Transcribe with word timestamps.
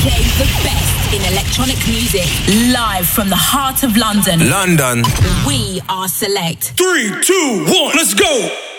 Playing 0.00 0.32
the 0.38 0.48
best 0.64 1.12
in 1.12 1.20
electronic 1.30 1.76
music, 1.86 2.24
live 2.72 3.06
from 3.06 3.28
the 3.28 3.36
heart 3.36 3.82
of 3.82 3.98
London. 3.98 4.48
London. 4.48 5.04
We 5.46 5.82
are 5.90 6.08
Select. 6.08 6.72
Three, 6.74 7.10
two, 7.22 7.66
one, 7.68 7.94
let's 7.94 8.14
go! 8.14 8.69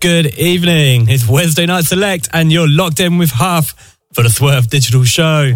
Good 0.00 0.38
evening. 0.38 1.10
It's 1.10 1.28
Wednesday 1.28 1.66
Night 1.66 1.84
Select, 1.84 2.30
and 2.32 2.50
you're 2.50 2.68
locked 2.68 3.00
in 3.00 3.18
with 3.18 3.30
Huff 3.30 3.98
for 4.14 4.22
the 4.22 4.30
Swerve 4.30 4.68
Digital 4.68 5.04
Show. 5.04 5.52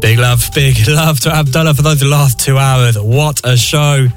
Big 0.00 0.18
love, 0.18 0.50
big 0.56 0.76
love 0.88 1.20
to 1.20 1.30
Abdullah 1.30 1.74
for 1.74 1.82
those 1.82 2.02
last 2.02 2.40
two 2.40 2.58
hours. 2.58 2.98
What 2.98 3.42
a 3.44 3.56
show. 3.56 4.08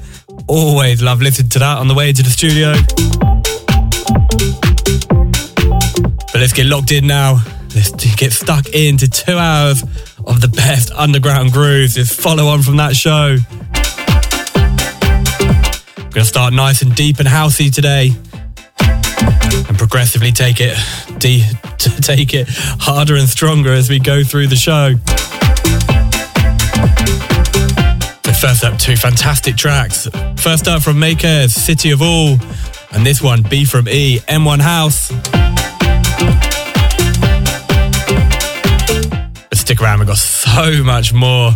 Always 0.48 1.02
love 1.02 1.22
listening 1.22 1.50
to 1.50 1.60
that 1.60 1.78
on 1.78 1.86
the 1.86 1.94
way 1.94 2.12
to 2.12 2.20
the 2.20 2.30
studio. 2.30 2.72
But 6.32 6.40
let's 6.40 6.52
get 6.52 6.66
locked 6.66 6.90
in 6.90 7.06
now. 7.06 7.44
Let's 7.76 7.92
get 8.16 8.32
stuck 8.32 8.68
into 8.70 9.08
two 9.08 9.36
hours 9.36 9.84
of 10.26 10.40
the 10.40 10.48
best 10.48 10.90
underground 10.90 11.52
grooves. 11.52 11.96
Let's 11.96 12.12
follow 12.12 12.48
on 12.48 12.62
from 12.62 12.78
that 12.78 12.96
show. 12.96 13.36
We're 16.10 16.14
going 16.14 16.24
to 16.24 16.28
start 16.28 16.52
nice 16.52 16.82
and 16.82 16.92
deep 16.96 17.20
and 17.20 17.28
housey 17.28 17.72
today 17.72 18.10
and 19.68 19.78
progressively 19.78 20.32
take 20.32 20.56
it 20.58 20.76
de- 21.18 21.44
take 21.78 22.34
it 22.34 22.48
harder 22.50 23.14
and 23.14 23.28
stronger 23.28 23.72
as 23.72 23.88
we 23.88 24.00
go 24.00 24.24
through 24.24 24.48
the 24.48 24.56
show. 24.56 24.94
The 28.24 28.36
First 28.40 28.64
up, 28.64 28.76
two 28.76 28.96
fantastic 28.96 29.56
tracks. 29.56 30.08
First 30.36 30.66
up 30.66 30.82
from 30.82 30.98
Makers, 30.98 31.54
City 31.54 31.92
of 31.92 32.02
All, 32.02 32.38
and 32.90 33.06
this 33.06 33.22
one, 33.22 33.42
B 33.42 33.64
from 33.64 33.88
E, 33.88 34.18
M1 34.26 34.58
House. 34.60 35.12
But 39.48 39.58
stick 39.58 39.80
around, 39.80 40.00
we've 40.00 40.08
got 40.08 40.18
so 40.18 40.82
much 40.82 41.12
more. 41.12 41.52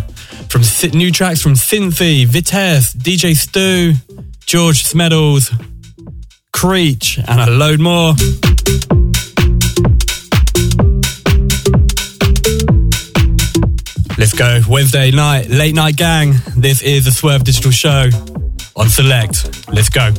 From 0.47 0.61
new 0.93 1.11
tracks 1.11 1.41
from 1.41 1.57
Cynthia, 1.57 2.25
Vitesse, 2.25 2.93
DJ 2.93 3.35
Stu, 3.35 3.95
George 4.45 4.83
Smeddles, 4.83 5.51
Creech, 6.53 7.17
and 7.27 7.41
a 7.41 7.49
load 7.49 7.79
more. 7.79 8.13
Let's 14.17 14.33
go. 14.33 14.61
Wednesday 14.69 15.11
night, 15.11 15.49
late 15.49 15.73
night 15.73 15.95
gang. 15.97 16.35
This 16.55 16.83
is 16.83 17.05
the 17.05 17.11
Swerve 17.11 17.43
Digital 17.43 17.71
Show 17.71 18.09
on 18.75 18.87
Select. 18.87 19.67
Let's 19.67 19.89
go. 19.89 20.11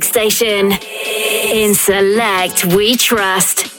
Music 0.00 0.04
station. 0.04 0.72
In 1.52 1.74
Select, 1.74 2.64
we 2.74 2.96
trust. 2.96 3.69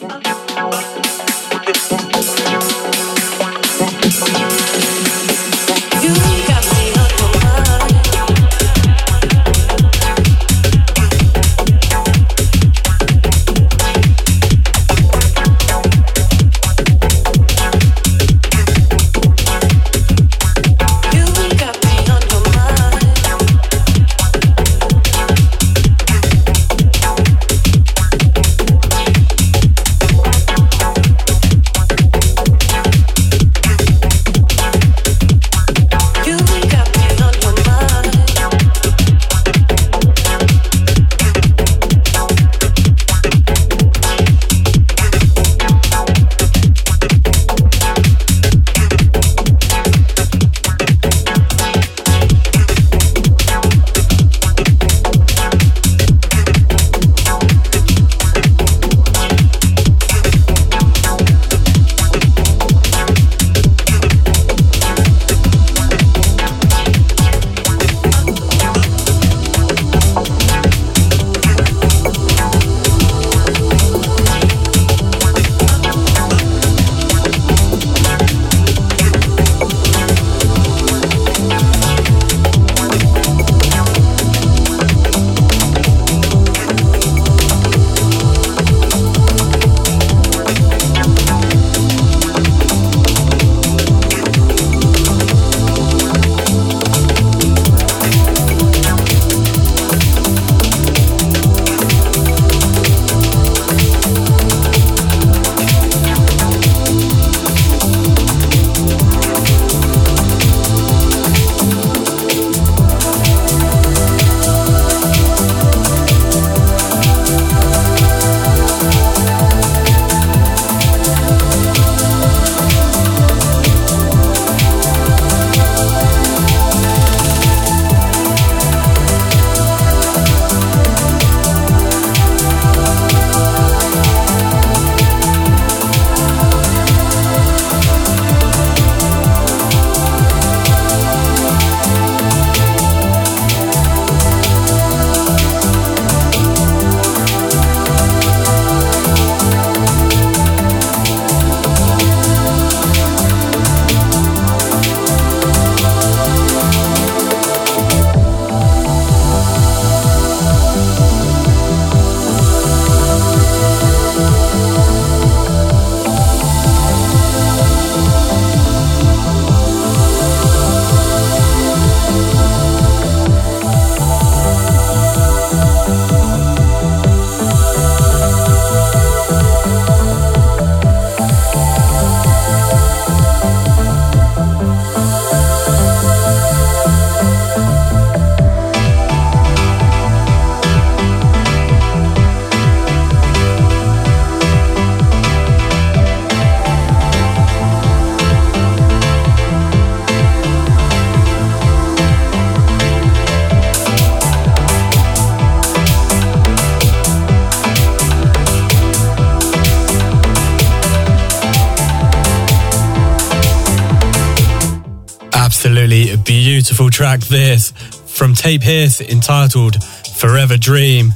Track 217.01 217.21
this 217.21 217.71
from 218.15 218.35
Tape 218.35 218.61
Hiss 218.61 219.01
entitled 219.01 219.83
Forever 220.17 220.55
Dream. 220.55 221.13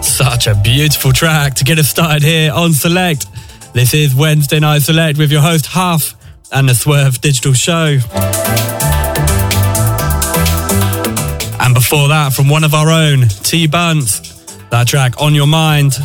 Such 0.00 0.46
a 0.46 0.58
beautiful 0.64 1.12
track 1.12 1.52
to 1.56 1.64
get 1.64 1.78
us 1.78 1.90
started 1.90 2.22
here 2.22 2.50
on 2.54 2.72
Select. 2.72 3.26
This 3.74 3.92
is 3.92 4.14
Wednesday 4.14 4.60
Night 4.60 4.80
Select 4.80 5.18
with 5.18 5.30
your 5.30 5.42
host 5.42 5.66
Huff 5.66 6.14
and 6.52 6.66
the 6.66 6.74
Swerve 6.74 7.20
Digital 7.20 7.52
Show. 7.52 7.98
And 11.60 11.74
before 11.74 12.08
that, 12.08 12.32
from 12.34 12.48
one 12.48 12.64
of 12.64 12.72
our 12.72 12.88
own, 12.88 13.28
T 13.28 13.66
Bunts, 13.66 14.54
that 14.70 14.88
track 14.88 15.20
On 15.20 15.34
Your 15.34 15.46
Mind. 15.46 15.98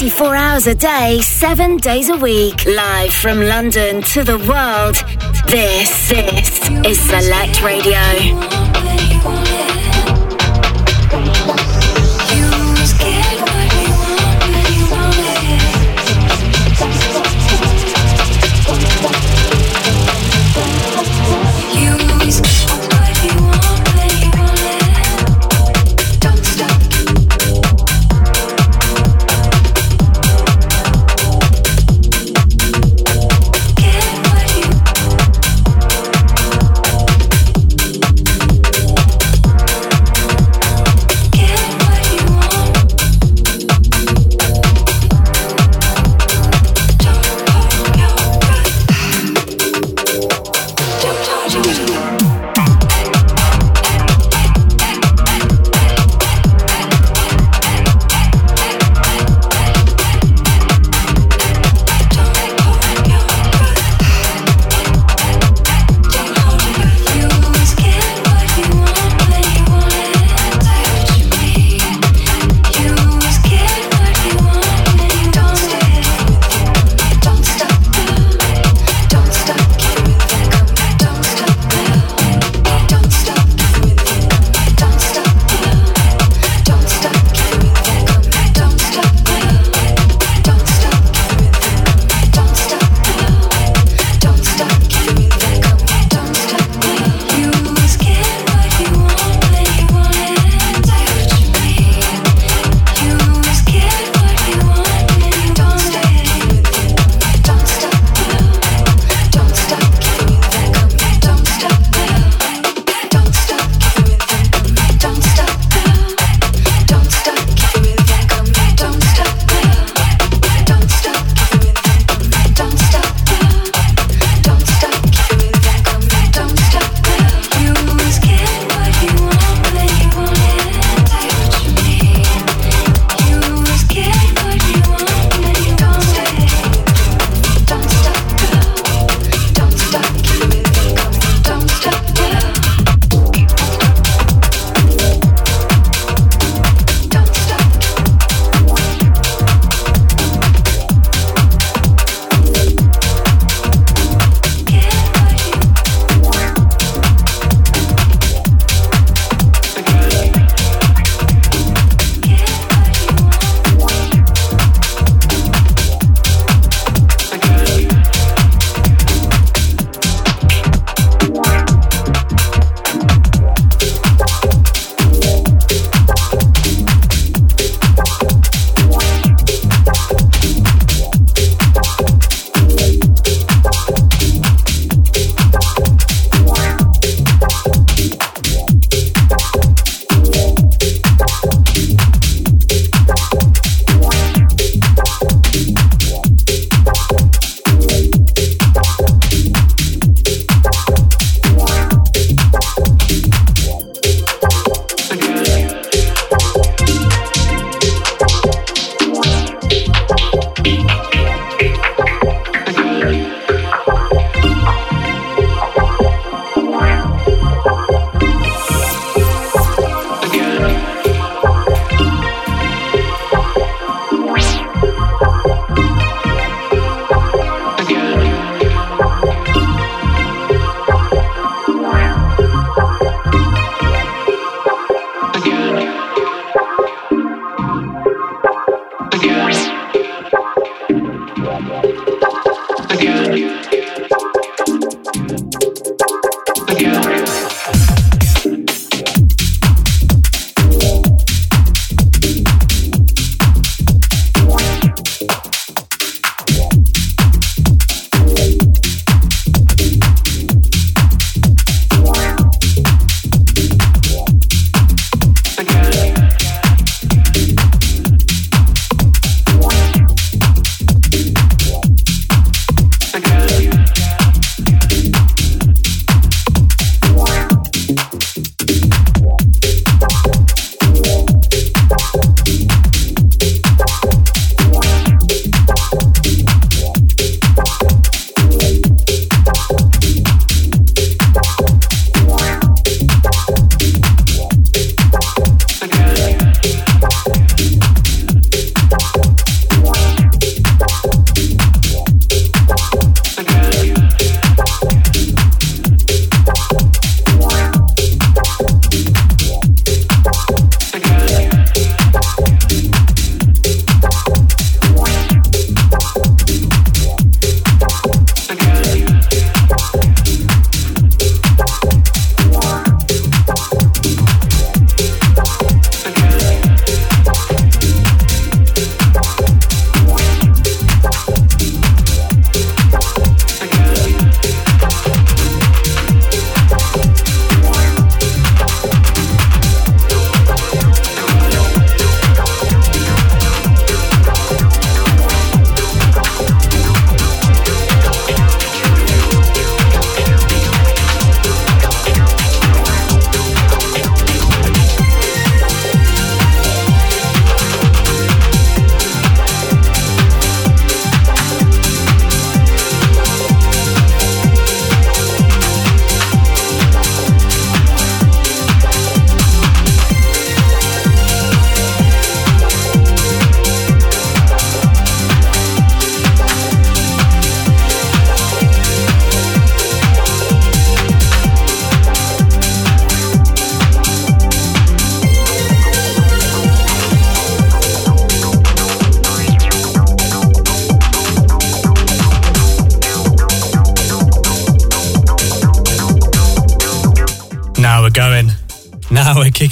24 0.00 0.34
hours 0.34 0.66
a 0.66 0.74
day, 0.74 1.20
7 1.20 1.76
days 1.76 2.08
a 2.08 2.16
week. 2.16 2.64
Live 2.64 3.12
from 3.12 3.38
London 3.38 4.00
to 4.00 4.24
the 4.24 4.38
world. 4.48 4.96
This, 5.46 6.08
this 6.08 6.70
is 6.86 6.98
Select 6.98 7.62
Radio. 7.62 8.59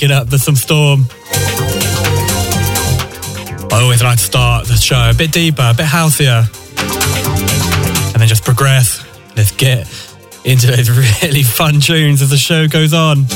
Now 0.06 0.20
up 0.20 0.28
the 0.28 0.38
some 0.38 0.54
storm. 0.54 1.06
I 3.72 3.82
always 3.82 4.00
like 4.00 4.18
to 4.18 4.24
start 4.24 4.66
the 4.66 4.76
show 4.76 5.10
a 5.10 5.14
bit 5.14 5.32
deeper, 5.32 5.62
a 5.62 5.74
bit 5.74 5.86
healthier, 5.86 6.44
and 8.12 8.20
then 8.20 8.28
just 8.28 8.44
progress. 8.44 9.04
Let's 9.36 9.50
get 9.50 9.88
into 10.44 10.68
those 10.68 10.88
really 11.22 11.42
fun 11.42 11.80
tunes 11.80 12.22
as 12.22 12.30
the 12.30 12.36
show 12.36 12.68
goes 12.68 12.94
on. 12.94 13.26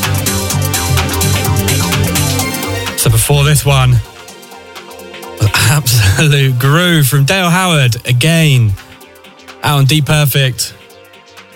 So 2.96 3.11
before 3.11 3.42
this 3.42 3.66
one, 3.66 3.94
absolute 5.68 6.61
groove 6.61 7.09
from 7.09 7.25
Dale 7.25 7.51
Howard 7.51 7.96
again, 8.07 8.72
out 9.64 9.79
on 9.79 9.85
Deep 9.87 10.07
Perfect. 10.07 10.75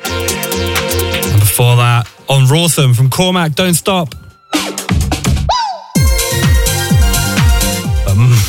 And 0.04 1.40
before 1.40 1.76
that, 1.76 2.10
on 2.28 2.46
Rawsome 2.46 2.96
from 2.96 3.08
Cormac, 3.08 3.54
Don't 3.54 3.74
Stop. 3.74 4.15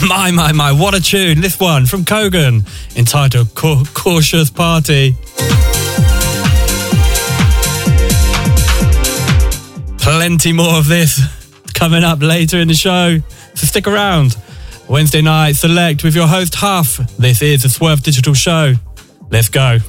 My, 0.08 0.32
my, 0.32 0.54
my, 0.54 0.72
what 0.72 0.96
a 0.96 1.02
tune. 1.02 1.41
This 1.41 1.60
one 1.60 1.86
from 1.86 2.06
Kogan, 2.06 2.65
entitled 2.96 3.54
Cautious 3.54 4.50
Party. 4.50 5.17
Plenty 9.98 10.54
more 10.54 10.78
of 10.78 10.88
this 10.88 11.20
coming 11.74 12.06
up 12.06 12.22
later 12.22 12.58
in 12.58 12.70
the 12.70 12.74
show, 12.74 13.17
so 13.54 13.67
stick 13.67 13.86
around. 13.86 14.38
Wednesday 14.88 15.22
night, 15.22 15.58
select 15.58 16.06
with 16.06 16.15
your 16.15 16.28
host 16.28 16.56
Huff. 16.56 16.96
This 17.17 17.41
is 17.41 17.63
the 17.63 17.70
Swerve 17.70 18.02
Digital 18.02 18.34
Show. 18.34 18.76
Let's 19.30 19.50
go. 19.50 19.80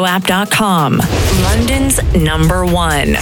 SelectRadioApp.com, 0.00 1.02
London's 1.42 2.14
number 2.14 2.64
one, 2.64 3.16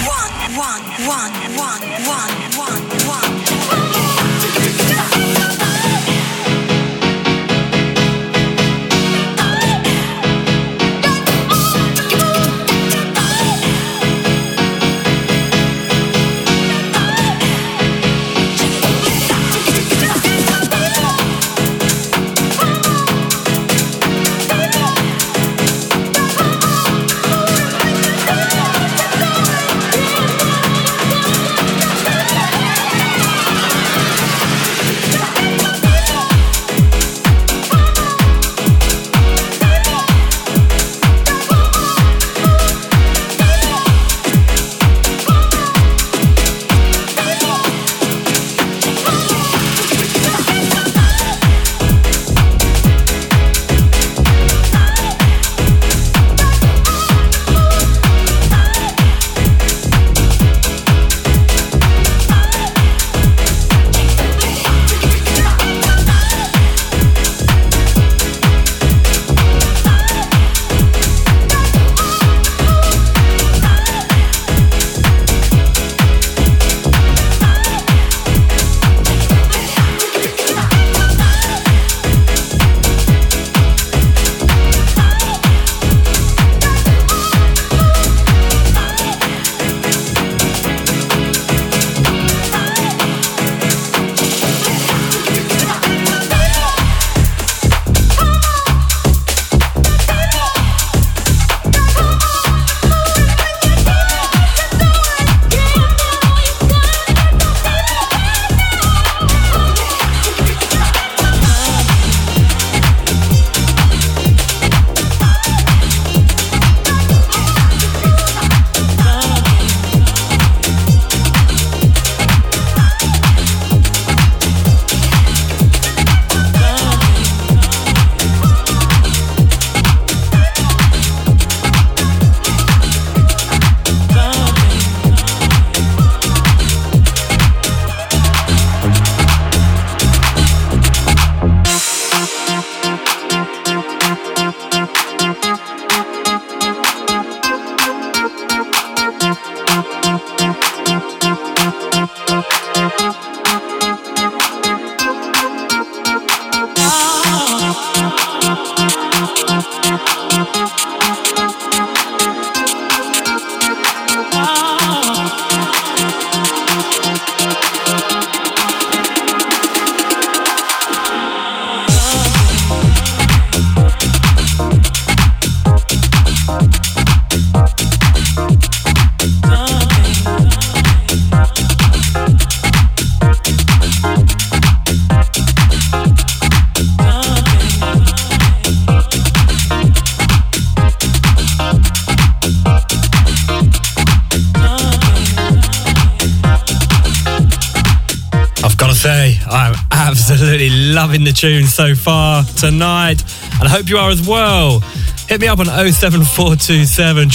tune 201.38 201.66
so 201.66 201.94
far 201.94 202.42
tonight, 202.42 203.22
and 203.61 203.62
I 203.62 203.68
hope 203.68 203.88
you 203.88 203.96
are 203.96 204.11
as 204.11 204.27
well. 204.27 204.81
Hit 205.29 205.40
me 205.40 205.46
up 205.46 205.61
on 205.61 205.66
07427 205.66 207.29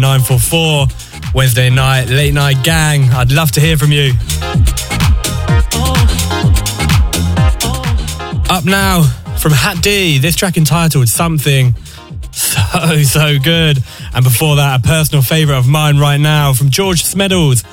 944. 0.00 0.86
Wednesday 1.34 1.68
night, 1.68 2.08
late 2.08 2.34
night 2.34 2.62
gang. 2.62 3.10
I'd 3.10 3.32
love 3.32 3.50
to 3.52 3.60
hear 3.60 3.76
from 3.76 3.90
you. 3.90 4.12
Up 8.48 8.64
now 8.64 9.02
from 9.38 9.50
Hat 9.50 9.82
D, 9.82 10.18
this 10.18 10.36
track 10.36 10.56
entitled 10.56 11.08
Something. 11.08 11.74
So, 12.30 13.02
so 13.02 13.38
good. 13.38 13.82
And 14.14 14.24
before 14.24 14.56
that, 14.56 14.80
a 14.80 14.82
personal 14.82 15.20
favourite 15.22 15.58
of 15.58 15.66
mine 15.66 15.98
right 15.98 16.20
now 16.20 16.52
from 16.52 16.70
George 16.70 17.02
Smeddles. 17.02 17.64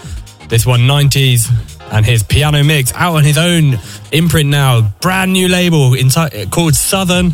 This 0.49 0.65
one, 0.65 0.81
90s, 0.81 1.47
and 1.91 2.05
his 2.05 2.23
piano 2.23 2.63
mix 2.63 2.91
out 2.93 3.15
on 3.15 3.23
his 3.23 3.37
own 3.37 3.77
imprint 4.11 4.49
now, 4.49 4.93
brand 5.01 5.33
new 5.33 5.47
label 5.47 5.91
inti- 5.91 6.45
uh, 6.45 6.49
called 6.49 6.75
Southern. 6.75 7.29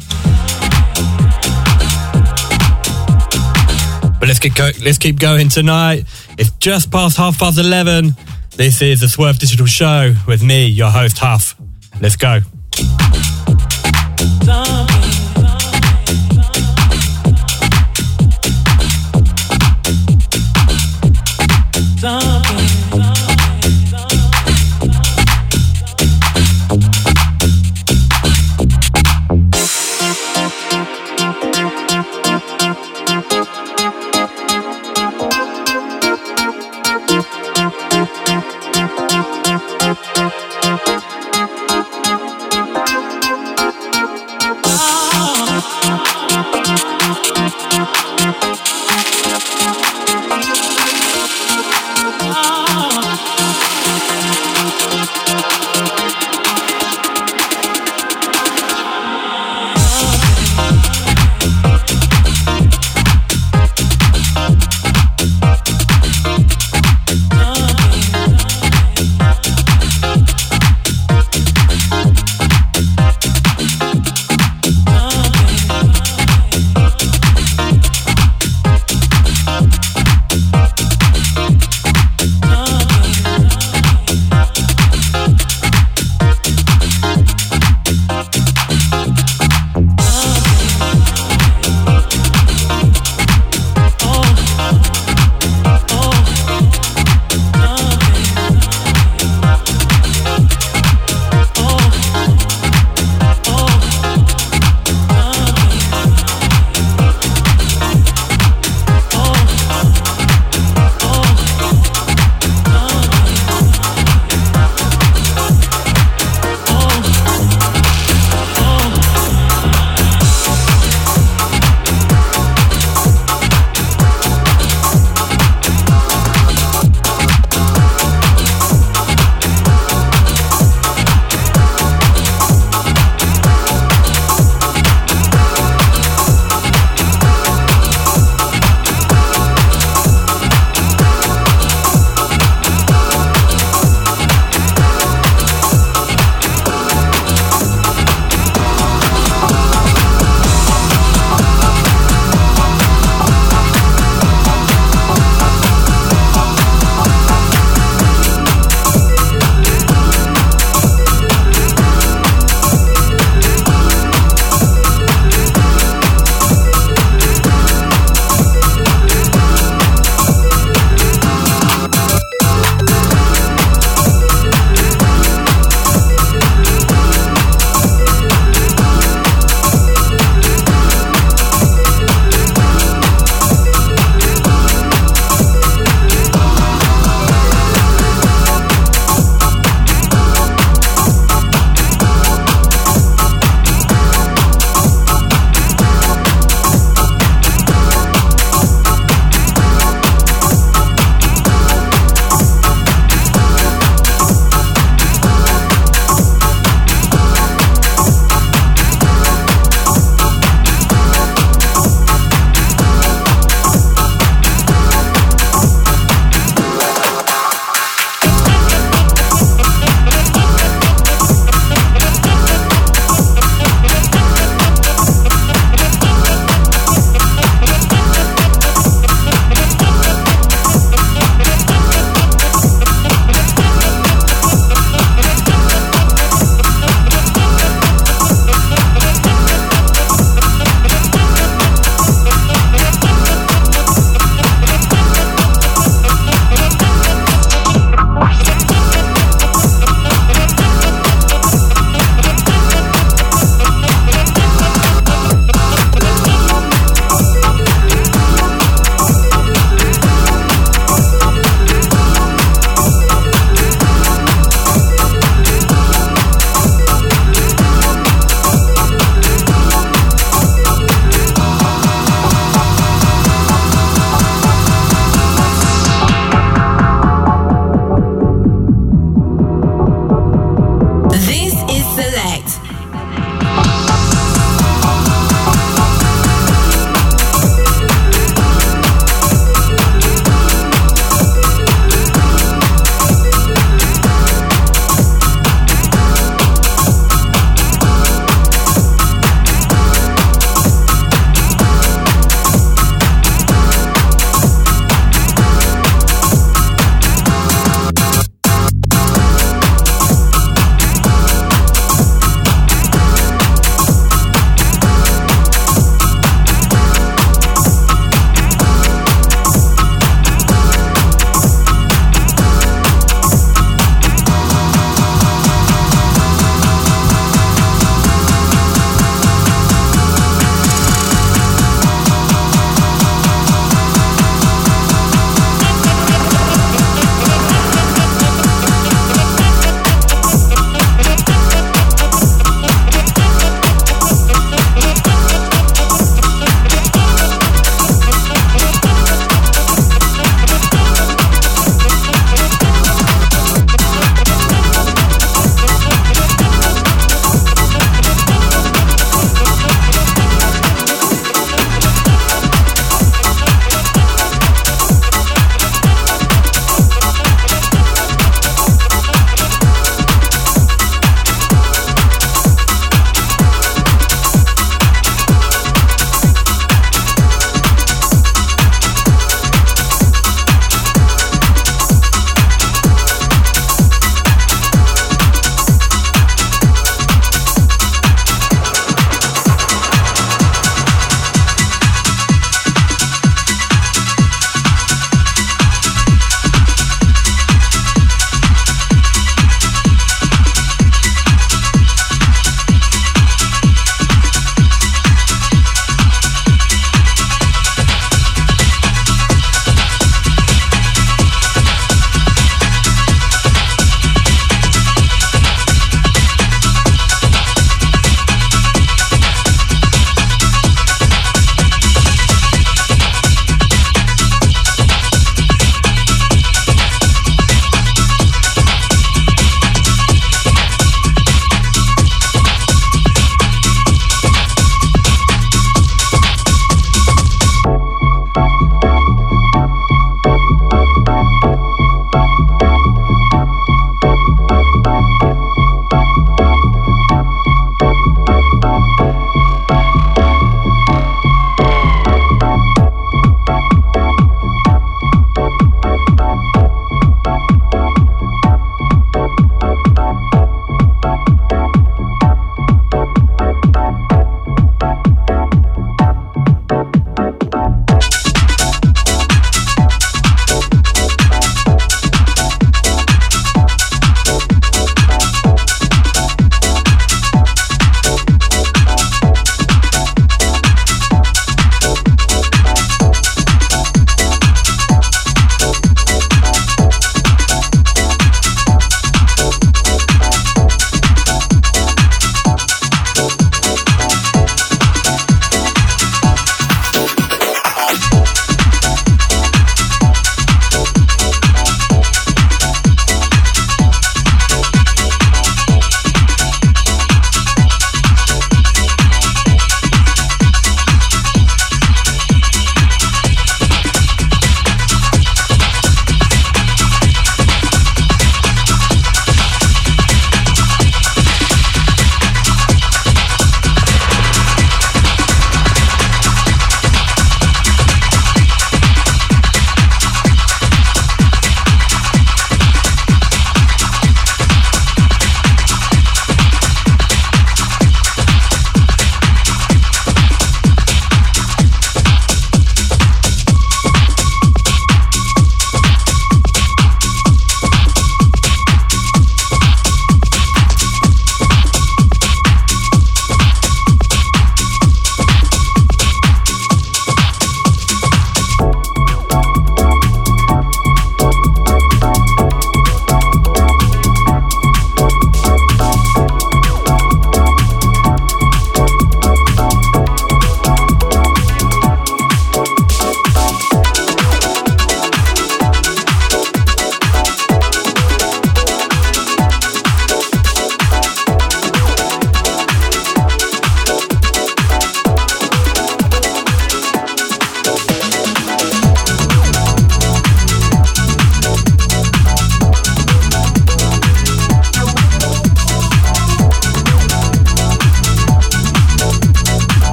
But 4.20 4.30
let's 4.30 4.40
get 4.40 4.56
go- 4.56 4.72
let's 4.84 4.98
keep 4.98 5.20
going 5.20 5.50
tonight. 5.50 6.06
It's 6.38 6.50
just 6.60 6.92
past 6.92 7.18
half 7.18 7.38
past 7.38 7.60
eleven. 7.60 8.16
This 8.56 8.82
is 8.82 9.02
the 9.02 9.10
Swerve 9.10 9.38
Digital 9.38 9.66
Show 9.66 10.16
with 10.28 10.42
me, 10.42 10.68
your 10.68 10.90
host 10.90 11.18
Huff. 11.20 11.56
Let's 12.02 12.16
go. 12.16 12.40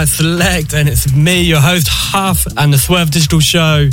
Night 0.00 0.08
Select, 0.08 0.72
and 0.72 0.88
it's 0.88 1.12
me, 1.12 1.42
your 1.42 1.60
host 1.60 1.86
Huff, 1.90 2.46
and 2.56 2.72
the 2.72 2.78
Swerve 2.78 3.10
Digital 3.10 3.38
Show. 3.38 3.90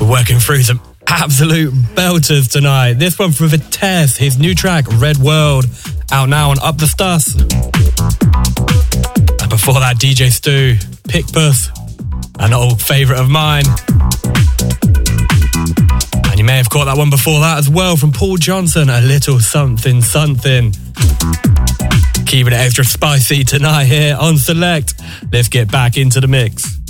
We're 0.00 0.08
working 0.08 0.38
through 0.38 0.62
some 0.62 0.80
absolute 1.08 1.74
belters 1.96 2.48
tonight. 2.48 2.92
This 2.92 3.18
one 3.18 3.32
from 3.32 3.48
Vitesse, 3.48 4.16
his 4.16 4.38
new 4.38 4.54
track, 4.54 4.84
Red 5.00 5.16
World, 5.16 5.66
out 6.12 6.28
now 6.28 6.50
on 6.50 6.60
Up 6.60 6.78
the 6.78 6.86
Stuss. 6.86 7.34
And 9.40 9.50
before 9.50 9.80
that, 9.80 9.96
DJ 9.98 10.30
Stu, 10.30 10.76
Pick 11.08 11.26
Puss, 11.32 11.70
an 12.38 12.52
old 12.52 12.80
favourite 12.80 13.20
of 13.20 13.28
mine. 13.28 13.64
And 16.30 16.38
you 16.38 16.44
may 16.44 16.58
have 16.58 16.70
caught 16.70 16.84
that 16.84 16.96
one 16.96 17.10
before 17.10 17.40
that 17.40 17.58
as 17.58 17.68
well 17.68 17.96
from 17.96 18.12
Paul 18.12 18.36
Johnson, 18.36 18.90
a 18.90 19.00
little 19.00 19.40
something 19.40 20.02
something. 20.02 20.72
Keeping 22.34 22.52
it 22.52 22.56
extra 22.56 22.84
spicy 22.84 23.44
tonight 23.44 23.84
here 23.84 24.16
on 24.20 24.36
Select. 24.38 24.94
Let's 25.30 25.46
get 25.46 25.70
back 25.70 25.96
into 25.96 26.20
the 26.20 26.26
mix. 26.26 26.83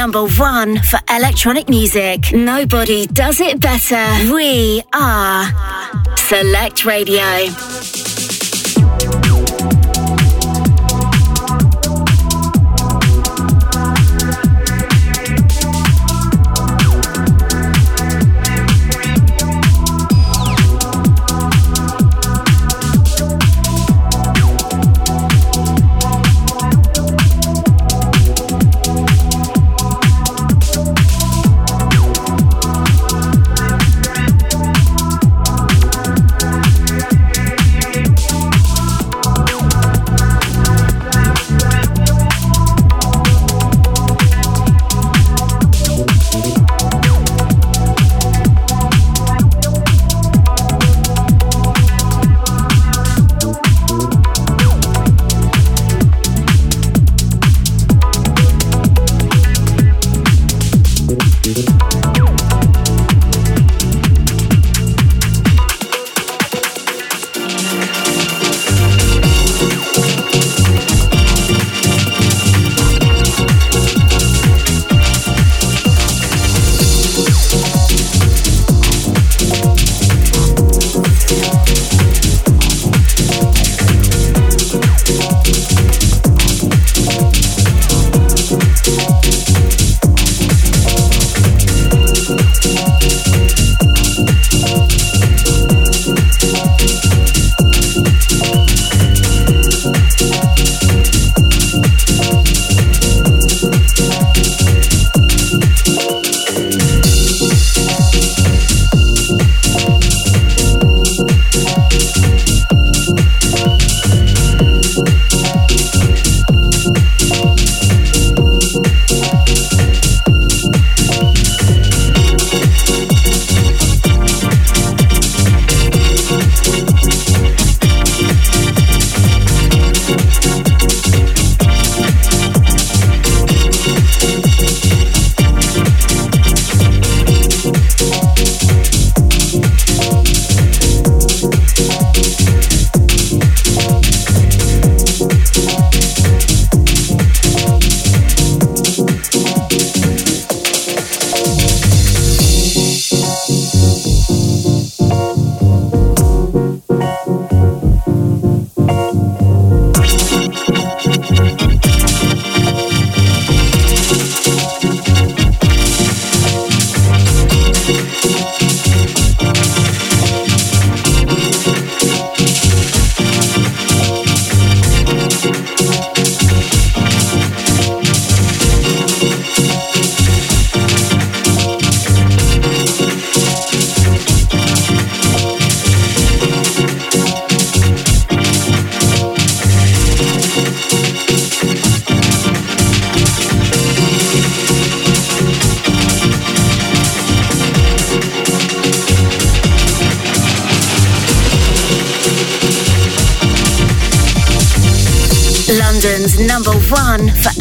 Number 0.00 0.24
one 0.38 0.78
for 0.78 0.98
electronic 1.10 1.68
music. 1.68 2.32
Nobody 2.32 3.06
does 3.06 3.38
it 3.38 3.60
better. 3.60 4.32
We 4.32 4.82
are 4.94 5.44
Select 6.16 6.86
Radio. 6.86 7.69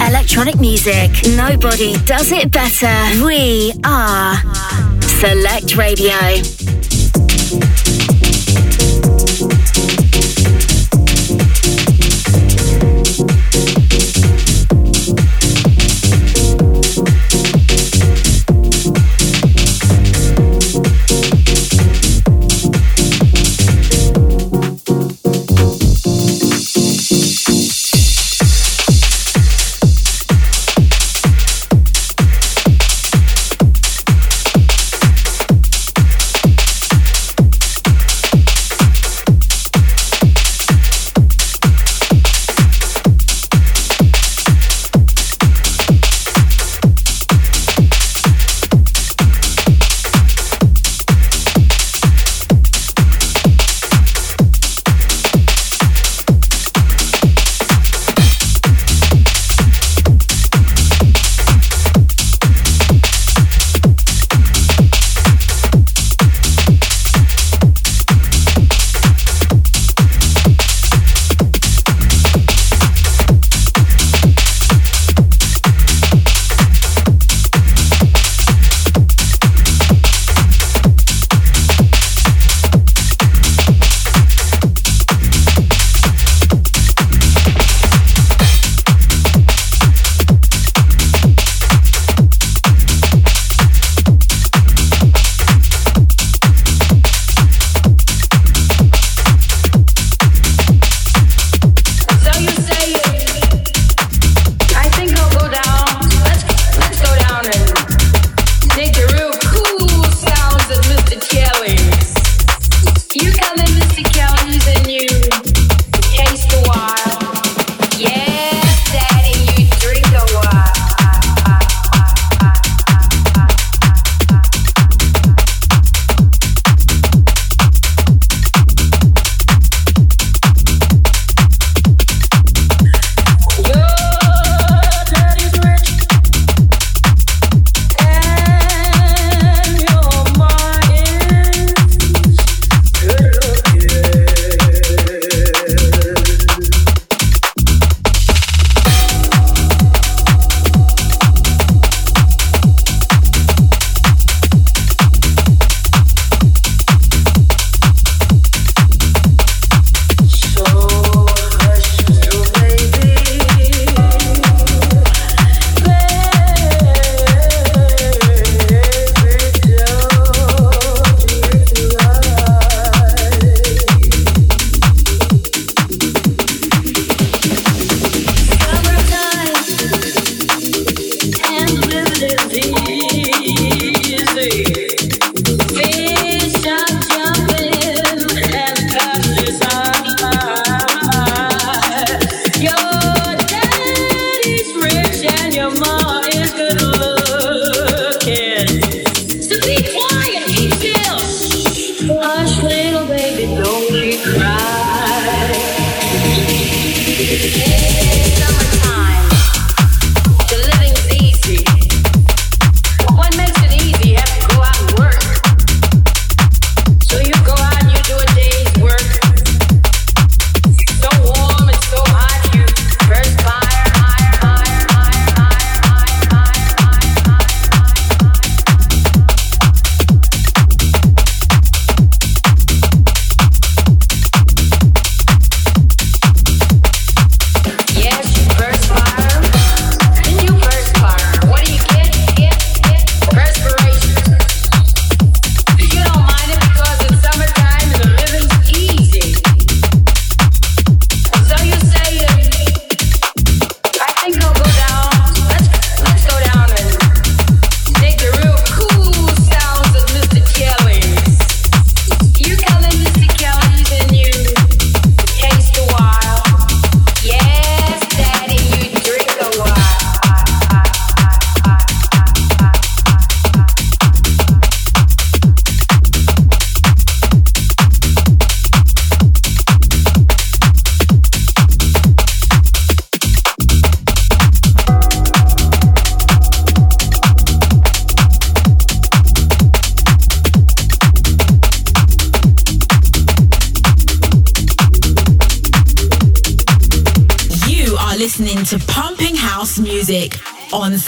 Electronic 0.02 0.60
music. 0.60 1.10
Nobody 1.36 1.94
does 2.06 2.32
it 2.32 2.52
better. 2.52 3.26
We 3.26 3.74
are 3.84 4.36
Select 5.02 5.76
Radio. 5.78 6.59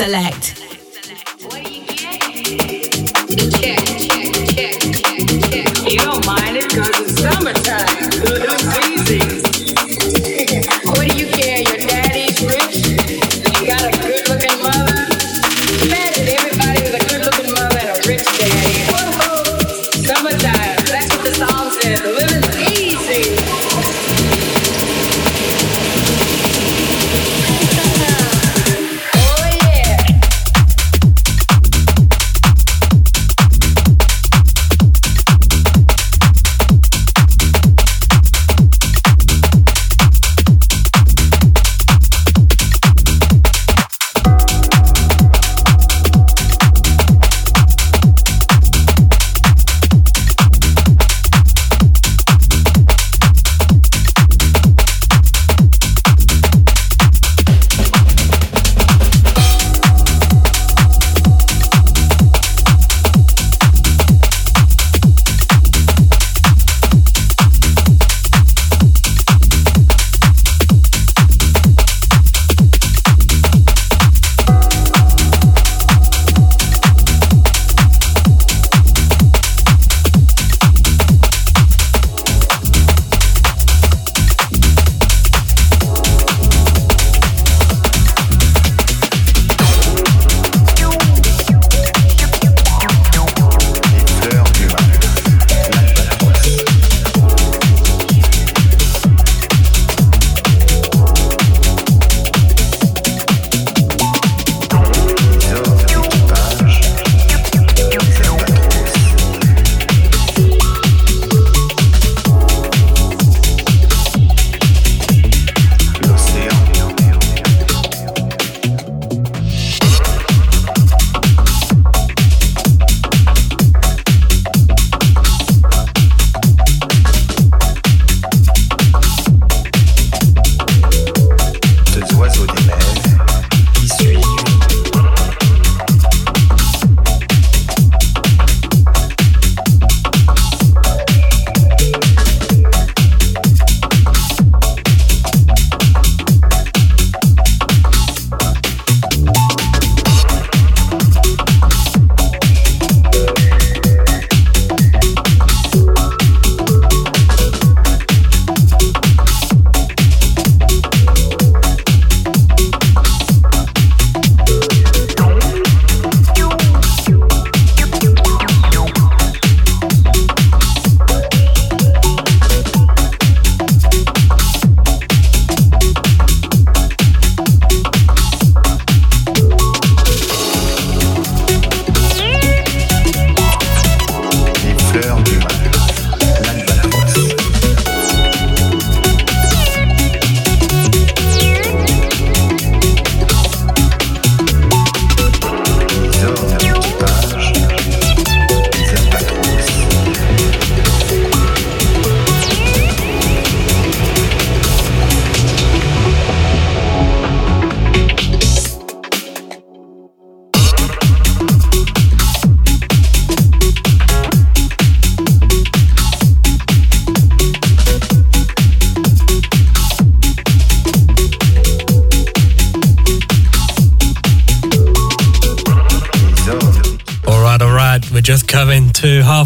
Select. 0.02 0.41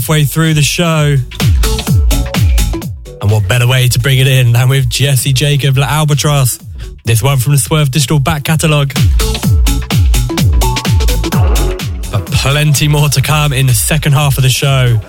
Halfway 0.05 0.23
through 0.23 0.53
the 0.53 0.61
show. 0.61 1.15
And 3.21 3.31
what 3.31 3.47
better 3.49 3.67
way 3.67 3.87
to 3.87 3.97
bring 3.97 4.19
it 4.19 4.27
in 4.27 4.51
than 4.51 4.69
with 4.69 4.87
Jesse 4.87 5.33
Jacob 5.33 5.77
La 5.77 5.87
Albatross? 5.87 6.59
This 7.05 7.23
one 7.23 7.39
from 7.39 7.53
the 7.53 7.57
Swerve 7.57 7.89
Digital 7.89 8.19
back 8.19 8.43
catalogue. 8.43 8.93
But 12.11 12.23
plenty 12.27 12.87
more 12.87 13.09
to 13.09 13.21
come 13.23 13.51
in 13.51 13.65
the 13.65 13.73
second 13.73 14.13
half 14.13 14.37
of 14.37 14.43
the 14.43 14.49
show. 14.49 14.99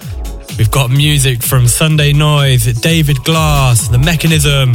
We've 0.56 0.70
got 0.70 0.90
music 0.90 1.42
from 1.42 1.68
Sunday 1.68 2.14
Noise, 2.14 2.64
David 2.80 3.22
Glass, 3.22 3.88
The 3.88 3.98
Mechanism, 3.98 4.72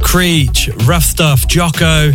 Creech, 0.00 0.70
Rough 0.86 1.04
Stuff, 1.04 1.46
Jocko. 1.46 2.12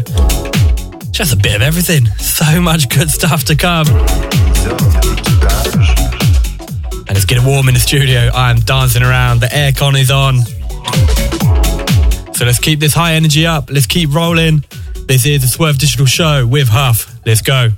Just 1.11 1.31
a 1.31 1.37
bit 1.37 1.57
of 1.57 1.61
everything. 1.61 2.07
So 2.35 2.59
much 2.59 2.89
good 2.89 3.09
stuff 3.09 3.45
to 3.45 3.55
come. 3.55 5.14
It's 7.25 7.33
getting 7.33 7.49
warm 7.49 7.67
in 7.69 7.73
the 7.73 7.79
studio. 7.79 8.29
I 8.35 8.51
am 8.51 8.59
dancing 8.59 9.01
around. 9.01 9.39
The 9.39 9.47
aircon 9.47 9.99
is 9.99 10.11
on. 10.11 10.41
So 12.35 12.45
let's 12.45 12.59
keep 12.59 12.79
this 12.79 12.93
high 12.93 13.13
energy 13.13 13.47
up. 13.47 13.71
Let's 13.71 13.87
keep 13.87 14.13
rolling. 14.13 14.63
This 15.07 15.25
is 15.25 15.41
the 15.41 15.47
Swerve 15.47 15.79
Digital 15.79 16.05
Show 16.05 16.45
with 16.45 16.67
Huff. 16.67 17.19
Let's 17.25 17.41
go. 17.41 17.71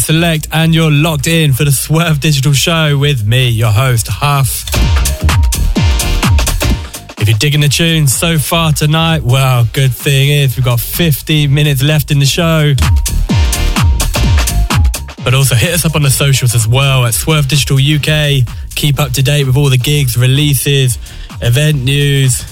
Select, 0.00 0.48
and 0.52 0.74
you're 0.74 0.90
locked 0.90 1.26
in 1.26 1.52
for 1.52 1.64
the 1.64 1.72
Swerve 1.72 2.20
Digital 2.20 2.52
Show 2.52 2.98
with 2.98 3.26
me, 3.26 3.48
your 3.48 3.70
host, 3.70 4.08
Huff. 4.08 4.64
If 7.20 7.28
you're 7.28 7.38
digging 7.38 7.60
the 7.60 7.68
tunes 7.68 8.12
so 8.12 8.38
far 8.38 8.72
tonight, 8.72 9.22
well, 9.22 9.66
good 9.72 9.92
thing 9.92 10.30
is 10.30 10.56
we've 10.56 10.64
got 10.64 10.80
50 10.80 11.46
minutes 11.46 11.82
left 11.82 12.10
in 12.10 12.18
the 12.18 12.26
show. 12.26 12.74
But 15.24 15.34
also 15.34 15.54
hit 15.54 15.72
us 15.72 15.84
up 15.84 15.94
on 15.94 16.02
the 16.02 16.10
socials 16.10 16.54
as 16.54 16.66
well 16.66 17.06
at 17.06 17.14
Swerve 17.14 17.48
Digital 17.48 17.76
UK. 17.76 18.46
Keep 18.74 18.98
up 18.98 19.12
to 19.12 19.22
date 19.22 19.46
with 19.46 19.56
all 19.56 19.70
the 19.70 19.78
gigs, 19.78 20.16
releases, 20.16 20.98
event 21.42 21.82
news. 21.82 22.44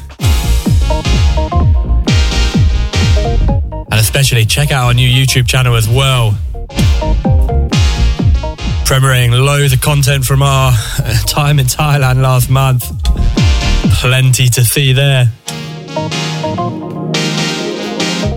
And 3.91 4.01
especially 4.01 4.45
check 4.45 4.73
out 4.73 4.87
our 4.87 4.95
new 4.95 5.09
YouTube 5.09 5.47
channel 5.47 5.75
as 5.75 5.89
well 5.89 6.39
premiering 8.85 9.31
loads 9.33 9.73
of 9.73 9.81
content 9.81 10.27
from 10.27 10.43
our 10.43 10.71
uh, 10.73 11.19
time 11.27 11.59
in 11.59 11.65
Thailand 11.65 12.21
last 12.21 12.51
month. 12.51 12.85
Plenty 14.01 14.49
to 14.49 14.63
see 14.63 14.93
there. 14.93 15.33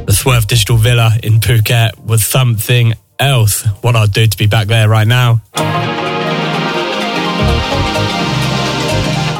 The 0.05 0.13
Swerve 0.13 0.47
Digital 0.47 0.77
Villa 0.77 1.11
in 1.21 1.41
Phuket 1.41 1.99
was 2.05 2.25
something 2.25 2.93
else. 3.19 3.65
What 3.81 3.97
I'd 3.97 4.13
do 4.13 4.25
to 4.25 4.37
be 4.37 4.47
back 4.47 4.67
there 4.67 4.87
right 4.87 5.07
now. 5.07 5.41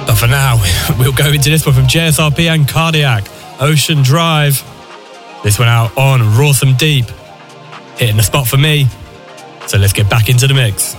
But 0.06 0.16
for 0.16 0.28
now, 0.28 0.62
we'll 1.00 1.14
go 1.14 1.32
into 1.32 1.50
this 1.50 1.66
one 1.66 1.74
from 1.74 1.86
JSRP 1.86 2.54
and 2.54 2.68
Cardiac, 2.68 3.26
Ocean 3.62 4.04
Drive. 4.04 4.62
This 5.42 5.58
one 5.58 5.70
out 5.70 5.98
on 5.98 6.20
Rawsome 6.20 6.78
Deep. 6.78 7.06
Hitting 7.98 8.18
the 8.18 8.24
spot 8.24 8.46
for 8.46 8.58
me. 8.58 8.88
So 9.68 9.78
let's 9.78 9.94
get 9.94 10.10
back 10.10 10.28
into 10.28 10.48
the 10.48 10.54
mix. 10.54 10.97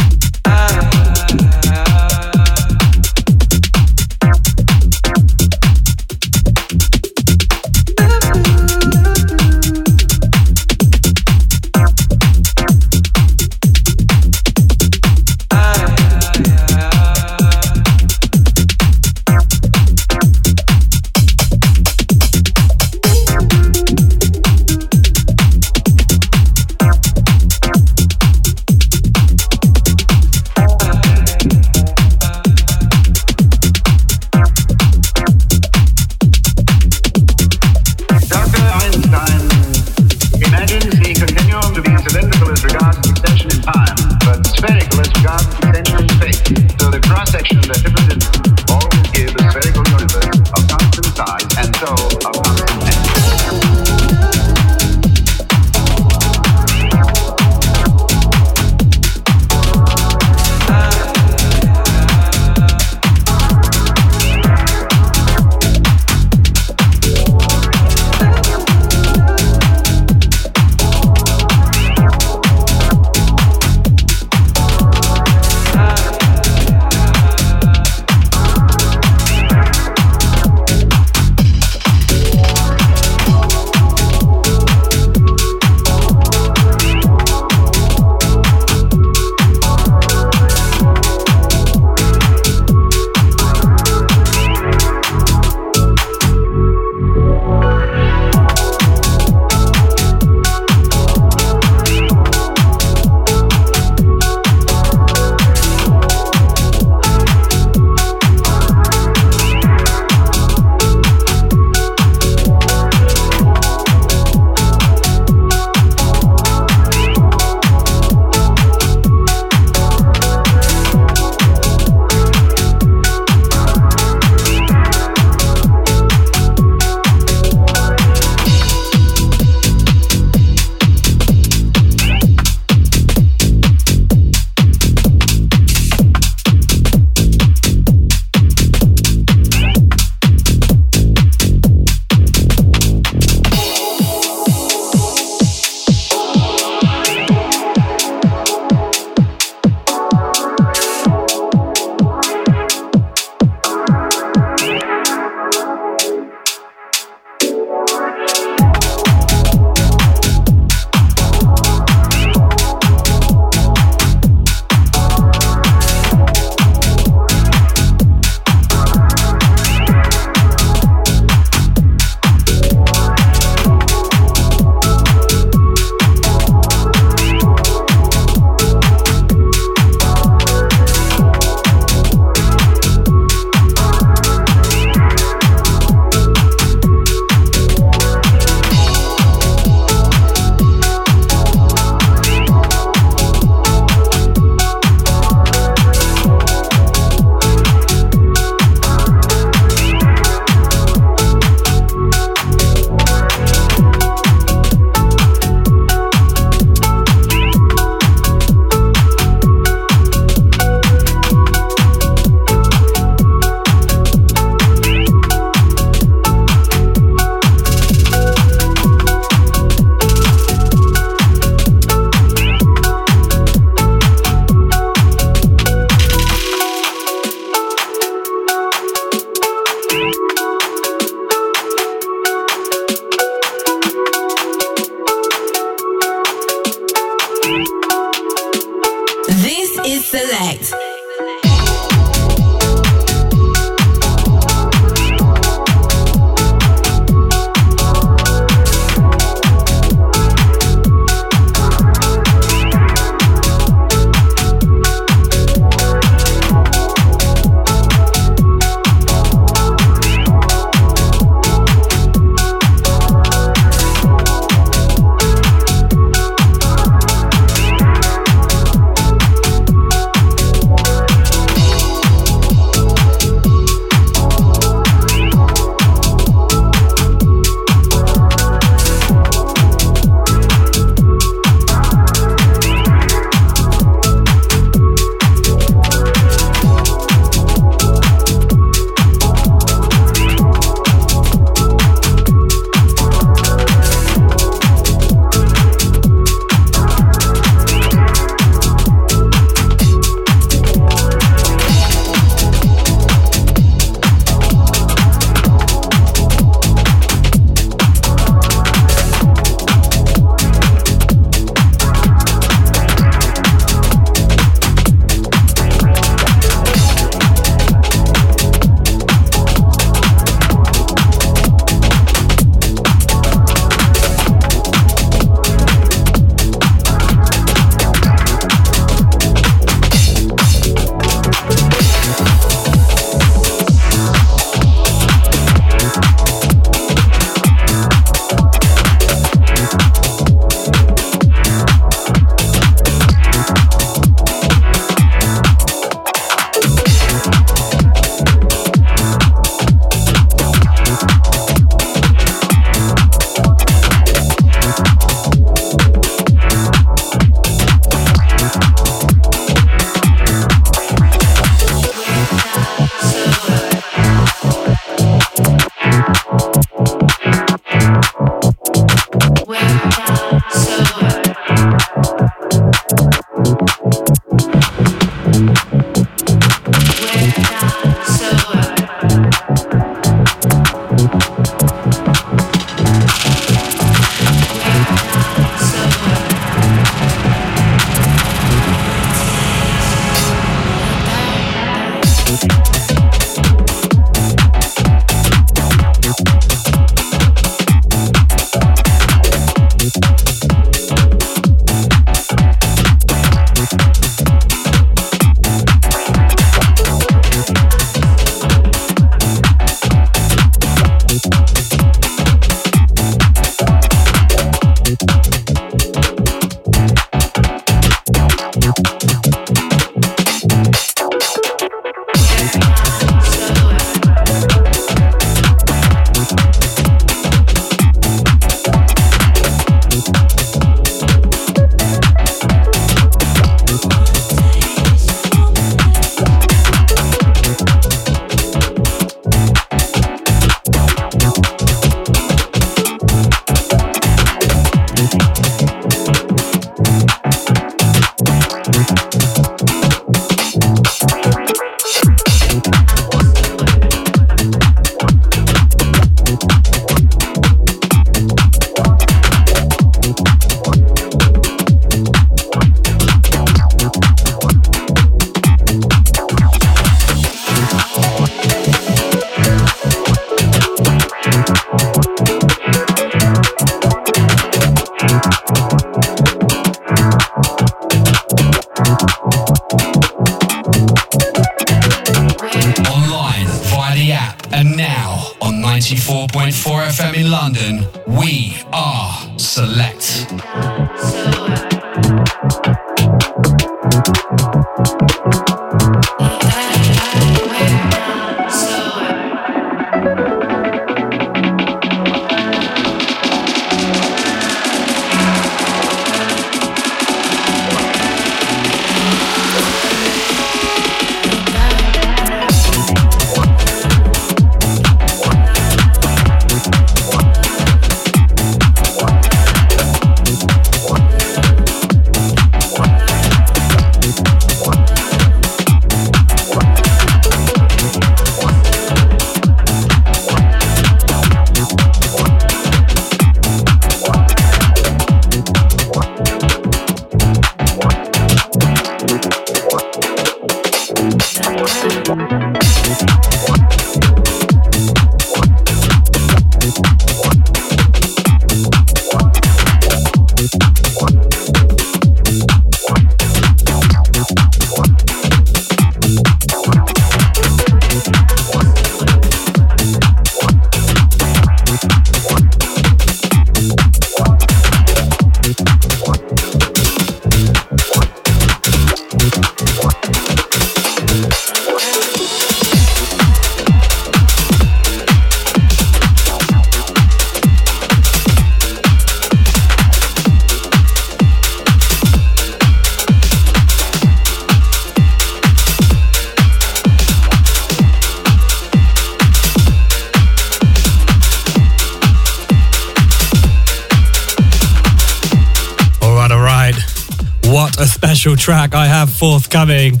Track 598.48 598.74
I 598.74 598.86
have 598.86 599.10
forthcoming 599.12 600.00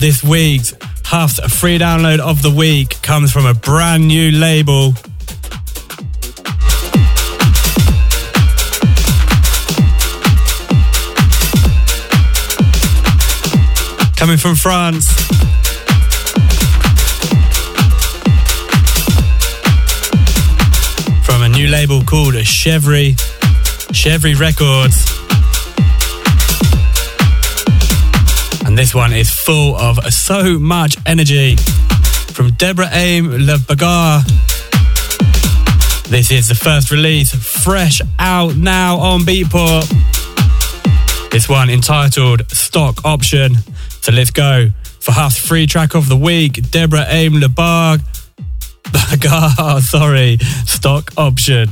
this 0.00 0.20
week's 0.24 0.74
Huff's 1.04 1.38
free 1.56 1.78
download 1.78 2.18
of 2.18 2.42
the 2.42 2.50
week 2.50 3.00
comes 3.00 3.30
from 3.30 3.46
a 3.46 3.54
brand 3.54 4.08
new 4.08 4.32
label. 4.32 4.92
Coming 14.16 14.36
from 14.36 14.56
France. 14.56 15.06
From 21.24 21.42
a 21.42 21.48
new 21.48 21.68
label 21.68 22.02
called 22.02 22.34
Chevry, 22.34 23.14
Chevry 23.92 24.36
Records. 24.36 25.15
And 28.76 28.82
this 28.82 28.94
one 28.94 29.14
is 29.14 29.30
full 29.30 29.74
of 29.74 29.96
so 30.12 30.58
much 30.58 30.98
energy. 31.06 31.56
From 32.34 32.52
Deborah 32.58 32.90
Aim 32.92 33.30
Le 33.30 33.56
Bagarre. 33.56 34.22
This 36.10 36.30
is 36.30 36.46
the 36.48 36.54
first 36.54 36.90
release, 36.90 37.34
fresh 37.34 38.02
out 38.18 38.54
now 38.54 38.98
on 38.98 39.20
Beatport. 39.20 39.88
This 41.30 41.48
one 41.48 41.70
entitled 41.70 42.42
Stock 42.50 43.02
Option. 43.02 43.54
So 44.02 44.12
let's 44.12 44.30
go 44.30 44.68
for 45.00 45.12
half 45.12 45.34
free 45.34 45.66
track 45.66 45.94
of 45.94 46.10
the 46.10 46.16
week. 46.16 46.70
Deborah 46.70 47.06
Aim 47.08 47.40
Le 47.40 47.48
Bagarre. 47.48 48.02
sorry, 49.80 50.36
Stock 50.66 51.12
Option. 51.16 51.70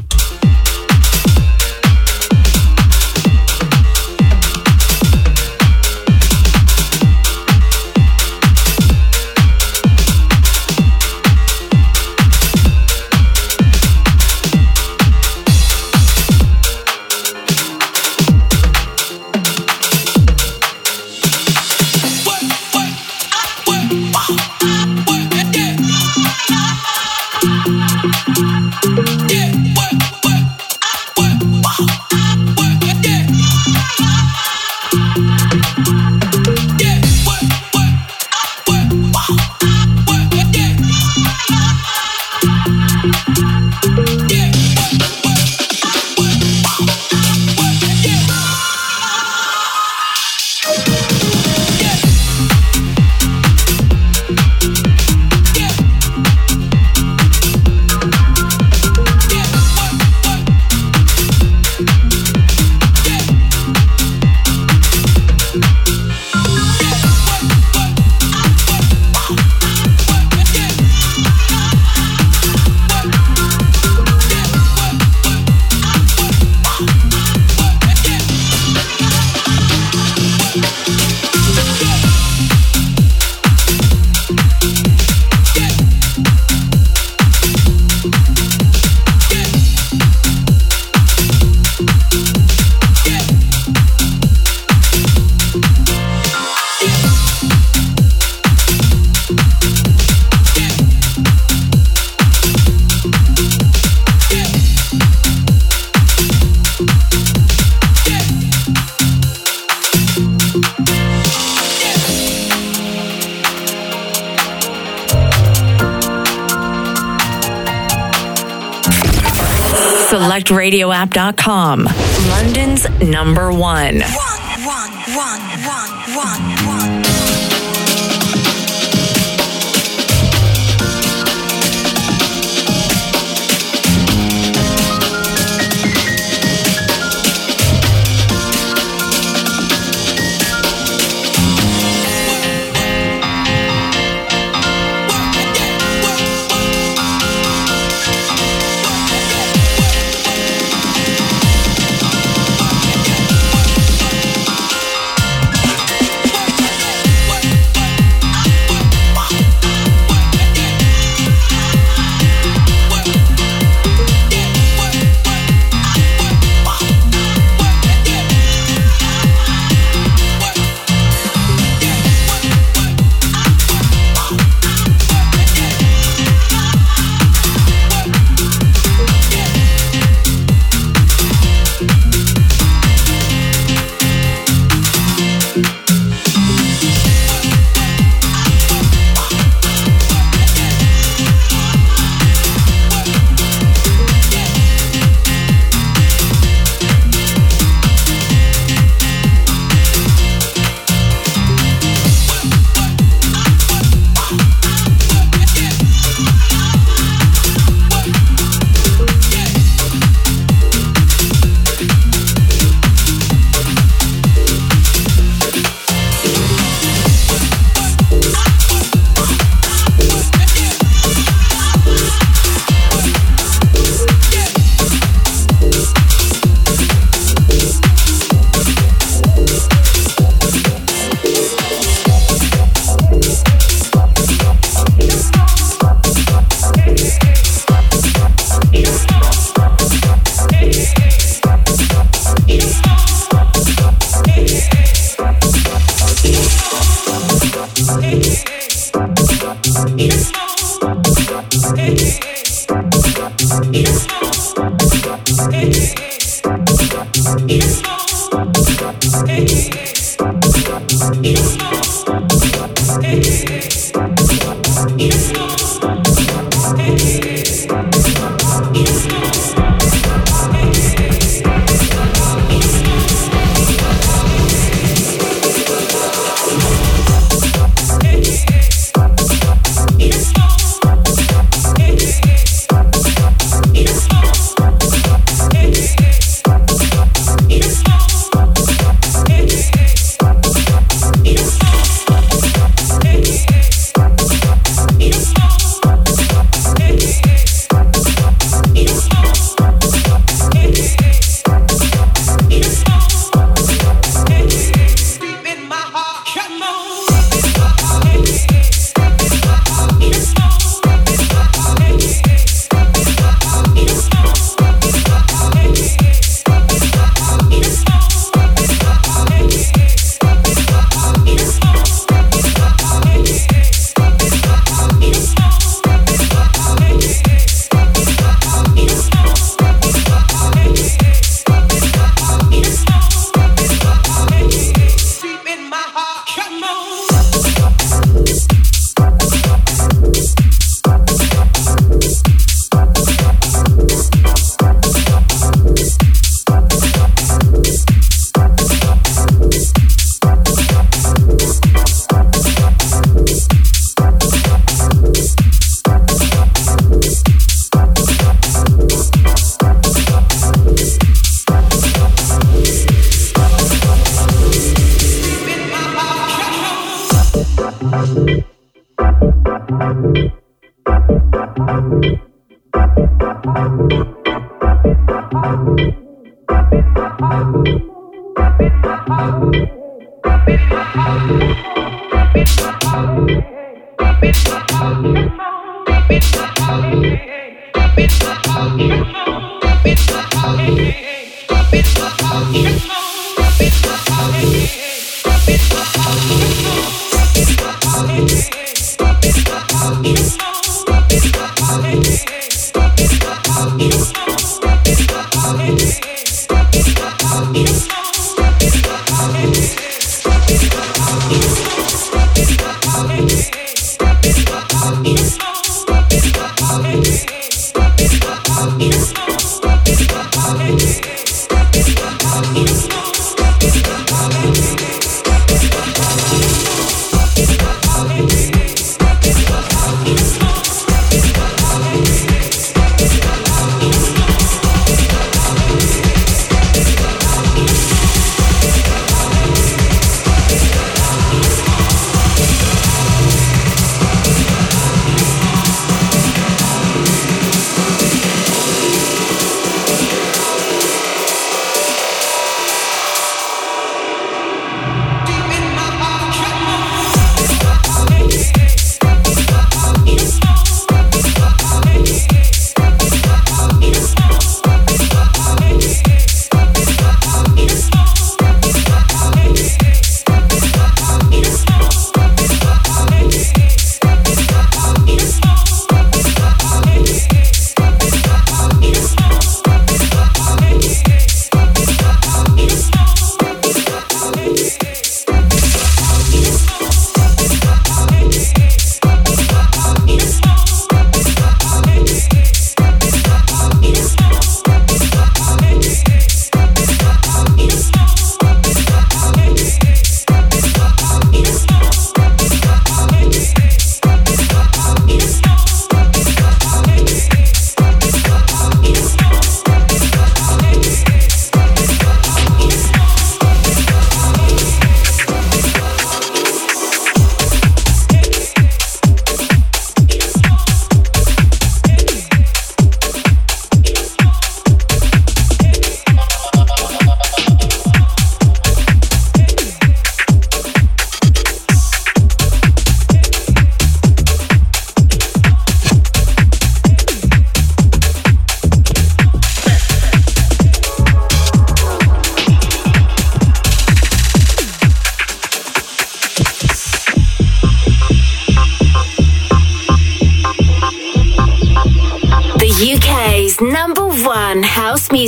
SelectRadioApp.com. 120.45 121.89
London's 122.29 122.89
number 123.01 123.51
one, 123.53 124.03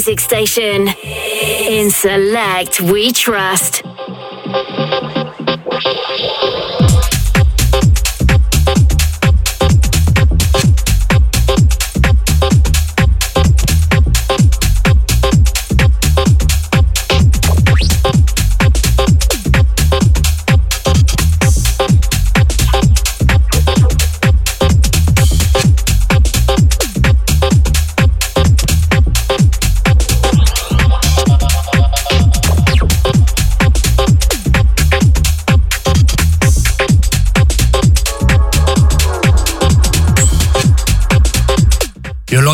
music 0.07 0.21
station. 0.21 0.89
In 1.03 1.91
Select, 1.91 2.81
we 2.81 3.11
trust. 3.11 3.86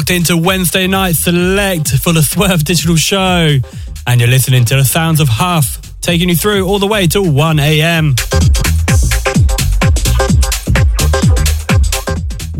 Locked 0.03 0.11
into 0.11 0.37
Wednesday 0.37 0.89
Night 0.89 1.15
Select 1.15 1.91
for 1.91 2.12
the 2.12 2.23
Swerve 2.23 2.65
Digital 2.65 2.97
Show. 2.97 3.59
And 4.05 4.20
you're 4.20 4.29
listening 4.29 4.65
to 4.65 4.74
the 4.74 4.85
sounds 4.85 5.20
of 5.20 5.29
Huff, 5.29 5.81
taking 6.01 6.29
you 6.29 6.35
through 6.35 6.66
all 6.66 6.81
the 6.81 6.89
way 6.89 7.07
till 7.07 7.31
1 7.31 7.61
a.m. 7.61 8.16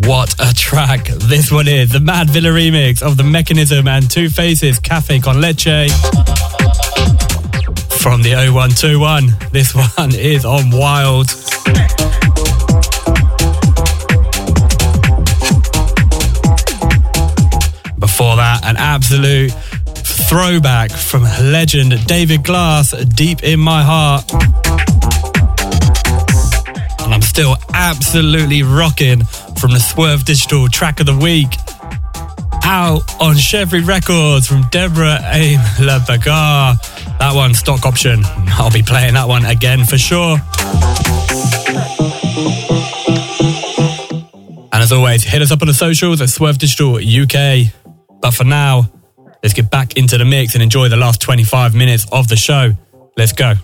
What 0.06 0.35
a 0.39 0.55
track 0.55 1.06
this 1.06 1.51
one 1.51 1.66
is. 1.66 1.90
The 1.90 2.01
Mad 2.01 2.31
Villa 2.31 2.51
remix 2.51 3.02
of 3.02 3.16
the 3.16 3.24
Mechanism 3.24 3.89
and 3.89 4.09
Two 4.09 4.28
Faces 4.28 4.78
Cafe 4.78 5.19
Con 5.19 5.40
Leche. 5.40 5.90
From 7.98 8.23
the 8.23 8.35
0121, 8.35 9.35
this 9.51 9.74
one 9.97 10.14
is 10.14 10.44
on 10.44 10.70
Wild. 10.70 11.41
Absolute 19.12 19.51
throwback 20.30 20.90
from 20.90 21.22
legend 21.22 21.93
David 22.06 22.43
Glass, 22.44 22.93
Deep 23.05 23.43
in 23.43 23.60
My 23.60 23.82
Heart. 23.82 24.24
And 27.02 27.12
I'm 27.12 27.20
still 27.20 27.56
absolutely 27.74 28.62
rocking 28.62 29.22
from 29.60 29.72
the 29.72 29.80
Swerve 29.80 30.24
Digital 30.24 30.66
track 30.68 31.01
of 31.01 31.05
the 31.05 31.16
week. 31.16 31.48
Out 32.64 33.02
on 33.20 33.34
Chevry 33.34 33.86
Records 33.86 34.47
from 34.47 34.62
Deborah 34.70 35.18
Aim 35.24 35.60
La 35.80 35.98
That 35.98 37.32
one, 37.34 37.52
stock 37.52 37.84
option. 37.84 38.22
I'll 38.24 38.70
be 38.70 38.82
playing 38.82 39.12
that 39.12 39.28
one 39.28 39.44
again 39.44 39.84
for 39.84 39.98
sure. 39.98 40.39
And 44.72 44.82
as 44.82 44.90
always, 44.90 45.22
hit 45.22 45.43
us 45.43 45.52
up 45.52 45.60
on 45.60 45.68
the 45.68 45.74
socials 45.74 46.22
at 46.22 46.30
Swerve 46.30 46.56
Digital 46.56 46.94
UK. 46.97 47.74
But 48.22 48.30
for 48.30 48.44
now, 48.44 48.89
let's 49.43 49.55
get 49.55 49.70
back 49.70 49.97
into 49.97 50.19
the 50.19 50.24
mix 50.24 50.55
and 50.55 50.62
enjoy 50.62 50.89
the 50.89 50.97
last 50.97 51.20
25 51.20 51.74
minutes 51.74 52.06
of 52.12 52.28
the 52.28 52.36
show. 52.36 52.73
Let's 53.16 53.32
go. 53.32 53.55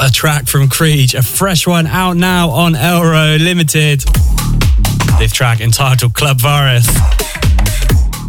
A 0.00 0.10
track 0.10 0.46
from 0.46 0.68
Creech. 0.68 1.14
A 1.14 1.22
fresh 1.22 1.66
one 1.66 1.86
out 1.86 2.16
now 2.16 2.48
on 2.50 2.72
Elro 2.72 3.38
Limited. 3.38 4.00
This 5.18 5.32
track 5.32 5.60
entitled 5.60 6.14
Club 6.14 6.40
Virus. 6.40 6.88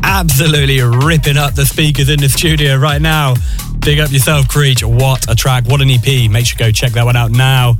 Absolutely 0.03 0.81
ripping 0.81 1.37
up 1.37 1.53
the 1.53 1.65
speakers 1.65 2.09
in 2.09 2.19
the 2.19 2.27
studio 2.27 2.75
right 2.75 3.01
now. 3.01 3.35
Big 3.79 3.99
up 3.99 4.11
yourself, 4.11 4.49
Creech. 4.49 4.83
What 4.83 5.31
a 5.31 5.35
track. 5.35 5.65
What 5.65 5.81
an 5.81 5.89
EP. 5.89 6.29
Make 6.29 6.45
sure 6.45 6.57
you 6.59 6.65
go 6.65 6.71
check 6.71 6.91
that 6.91 7.05
one 7.05 7.15
out 7.15 7.31
now. 7.31 7.77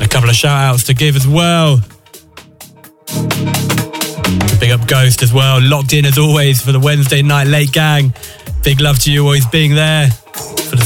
A 0.00 0.08
couple 0.08 0.30
of 0.30 0.36
shout 0.36 0.74
outs 0.74 0.84
to 0.84 0.94
give 0.94 1.16
as 1.16 1.26
well. 1.26 1.80
Big 4.60 4.70
up 4.70 4.86
Ghost 4.86 5.22
as 5.22 5.32
well. 5.32 5.60
Locked 5.60 5.92
in 5.92 6.06
as 6.06 6.16
always 6.16 6.62
for 6.62 6.70
the 6.70 6.80
Wednesday 6.80 7.22
night 7.22 7.48
late 7.48 7.72
gang. 7.72 8.12
Big 8.62 8.80
love 8.80 9.00
to 9.00 9.12
you 9.12 9.24
always 9.24 9.46
being 9.48 9.74
there 9.74 10.10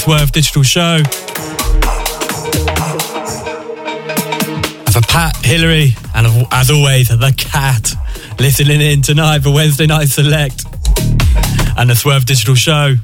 Swerve 0.06 0.30
Digital 0.30 0.62
Show. 0.62 0.98
For 4.92 5.00
Pat, 5.08 5.34
Hillary, 5.42 5.94
and 6.14 6.46
as 6.52 6.70
always, 6.70 7.08
the 7.08 7.34
cat 7.36 7.92
listening 8.38 8.80
in 8.80 9.02
tonight 9.02 9.40
for 9.40 9.50
Wednesday 9.52 9.86
Night 9.86 10.06
Select 10.06 10.64
and 11.76 11.90
the 11.90 11.96
Swerve 11.96 12.24
Digital 12.24 12.54
Show. 12.54 12.94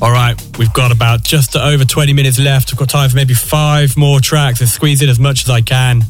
All 0.00 0.12
right, 0.12 0.40
we've 0.60 0.72
got 0.72 0.92
about 0.92 1.24
just 1.24 1.56
over 1.56 1.84
20 1.84 2.12
minutes 2.12 2.38
left. 2.38 2.70
We've 2.70 2.78
got 2.78 2.90
time 2.90 3.10
for 3.10 3.16
maybe 3.16 3.34
five 3.34 3.96
more 3.96 4.20
tracks. 4.20 4.60
Let's 4.60 4.74
squeeze 4.74 5.02
in 5.02 5.08
as 5.08 5.18
much 5.18 5.42
as 5.42 5.50
I 5.50 5.60
can. 5.60 6.02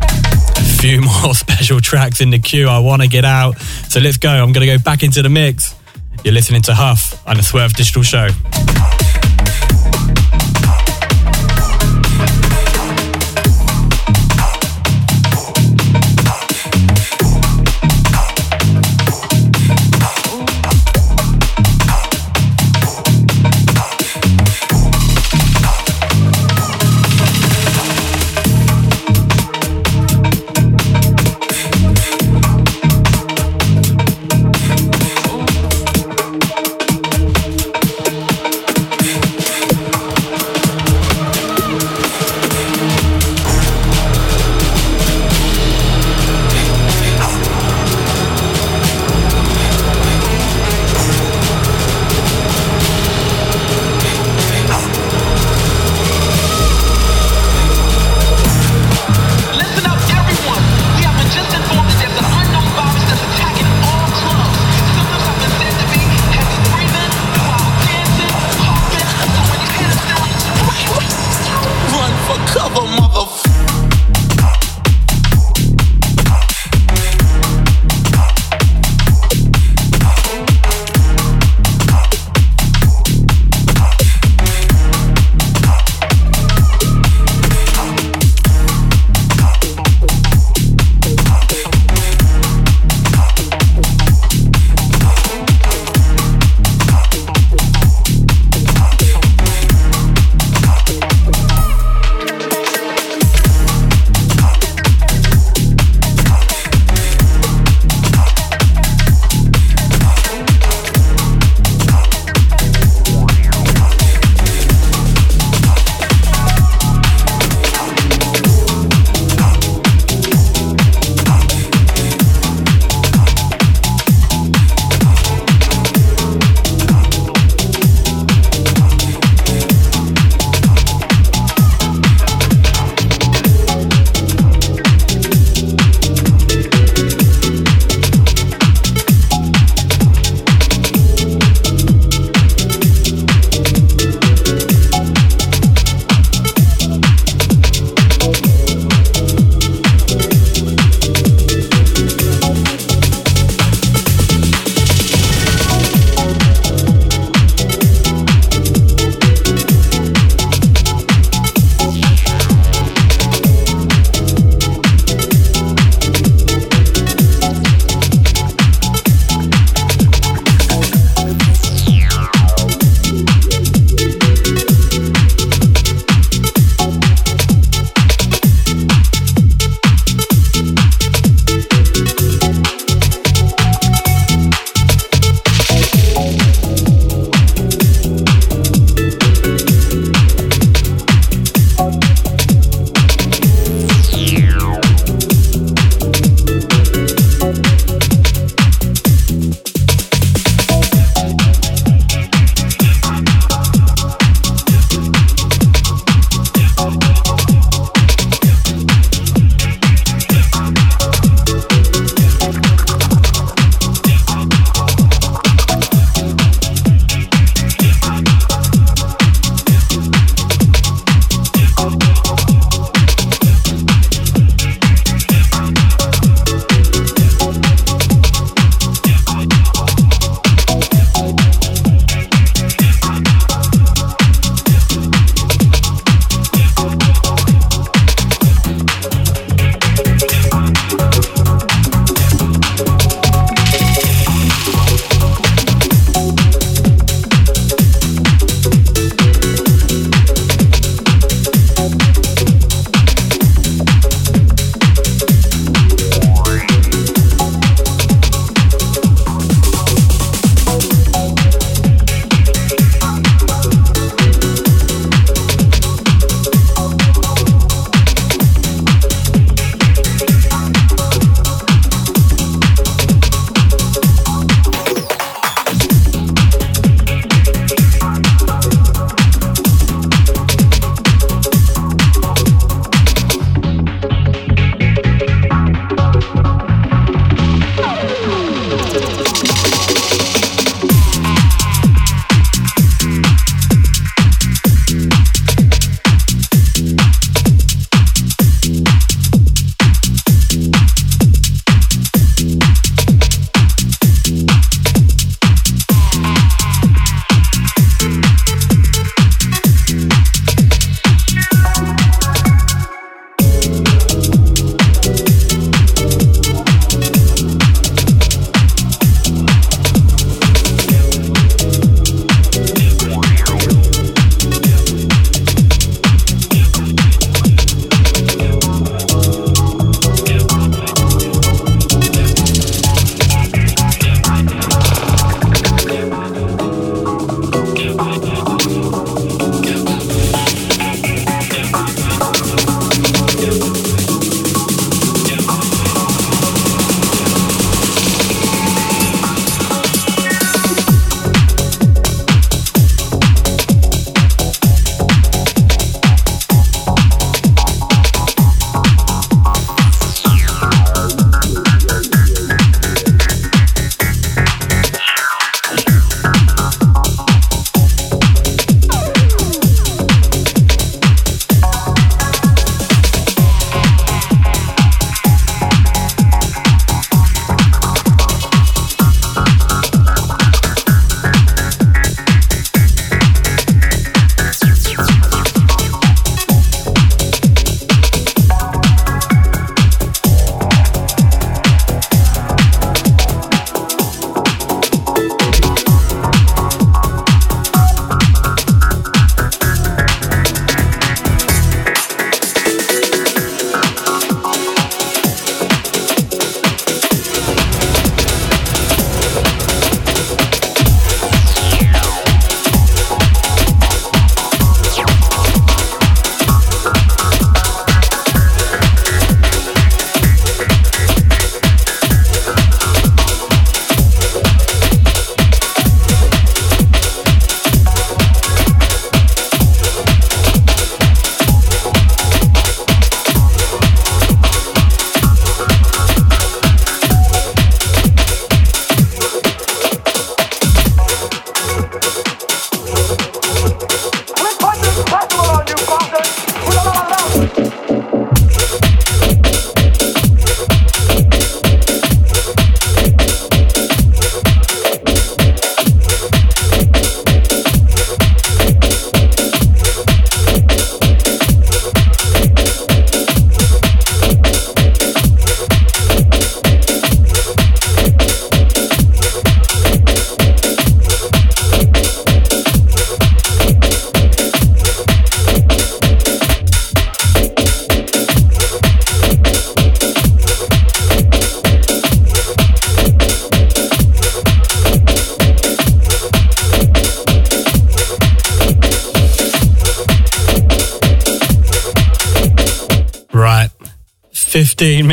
A 0.00 0.78
few 0.80 1.02
more 1.22 1.34
special 1.34 1.82
tracks 1.82 2.22
in 2.22 2.30
the 2.30 2.38
queue 2.38 2.68
I 2.68 2.78
want 2.78 3.02
to 3.02 3.08
get 3.08 3.26
out. 3.26 3.60
So 3.60 4.00
let's 4.00 4.16
go. 4.16 4.30
I'm 4.30 4.54
going 4.54 4.66
to 4.66 4.78
go 4.78 4.82
back 4.82 5.02
into 5.02 5.20
the 5.20 5.28
mix. 5.28 5.74
You're 6.22 6.34
listening 6.34 6.60
to 6.62 6.74
Huff 6.74 7.26
on 7.26 7.38
the 7.38 7.42
Swerve 7.42 7.72
Digital 7.72 8.02
Show. 8.02 8.28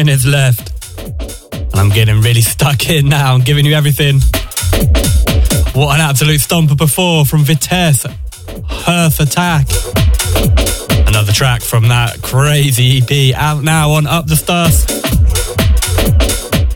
Minutes 0.06 0.28
left. 0.28 1.00
And 1.50 1.76
I'm 1.76 1.90
getting 1.90 2.22
really 2.22 2.42
stuck 2.42 2.88
in 2.88 3.10
now. 3.10 3.34
I'm 3.34 3.42
giving 3.42 3.66
you 3.66 3.74
everything. 3.74 4.20
What 5.74 5.96
an 5.96 6.02
absolute 6.02 6.40
stomper 6.40 6.78
before 6.78 7.26
from 7.26 7.44
Vitesse. 7.44 8.06
Hearth 8.66 9.20
Attack. 9.20 9.66
Another 11.08 11.32
track 11.32 11.64
from 11.64 11.88
that 11.88 12.22
crazy 12.22 13.00
EP 13.00 13.36
out 13.36 13.64
now 13.64 13.90
on 13.94 14.06
Up 14.06 14.28
the 14.28 14.36
Stars. 14.36 14.86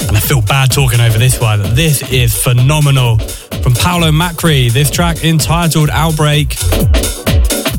And 0.07 0.17
I 0.17 0.19
feel 0.19 0.41
bad 0.41 0.71
talking 0.71 0.99
over 0.99 1.19
this 1.19 1.39
one. 1.39 1.61
This 1.75 2.01
is 2.11 2.35
phenomenal. 2.35 3.19
From 3.61 3.75
Paolo 3.75 4.09
Macri, 4.11 4.71
this 4.71 4.89
track 4.89 5.23
entitled 5.23 5.91
Outbreak. 5.91 6.55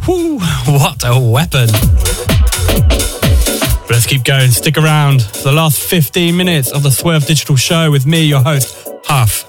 Whew, 0.04 0.38
what 0.66 1.02
a 1.04 1.18
weapon. 1.18 1.68
Keep 4.12 4.24
going. 4.24 4.50
Stick 4.50 4.76
around 4.76 5.22
for 5.22 5.44
the 5.44 5.52
last 5.52 5.80
15 5.80 6.36
minutes 6.36 6.70
of 6.70 6.82
the 6.82 6.90
Swerve 6.90 7.24
Digital 7.24 7.56
Show 7.56 7.90
with 7.90 8.04
me, 8.04 8.24
your 8.24 8.42
host, 8.42 8.86
Huff. 9.06 9.48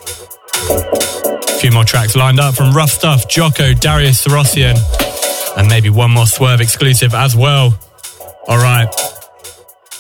A 0.70 1.60
few 1.60 1.70
more 1.70 1.84
tracks 1.84 2.16
lined 2.16 2.40
up 2.40 2.56
from 2.56 2.72
Rough 2.72 2.92
Stuff, 2.92 3.28
Jocko, 3.28 3.74
Darius 3.74 4.26
Syrossian, 4.26 4.78
and 5.58 5.68
maybe 5.68 5.90
one 5.90 6.12
more 6.12 6.26
Swerve 6.26 6.62
exclusive 6.62 7.14
as 7.14 7.36
well. 7.36 7.78
All 8.48 8.56
right, 8.56 8.88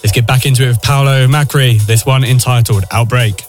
let's 0.01 0.13
get 0.13 0.25
back 0.25 0.45
into 0.45 0.63
it 0.63 0.67
with 0.67 0.81
Paolo 0.81 1.27
Macri, 1.27 1.85
this 1.85 2.05
one 2.05 2.23
entitled 2.23 2.85
Outbreak. 2.89 3.43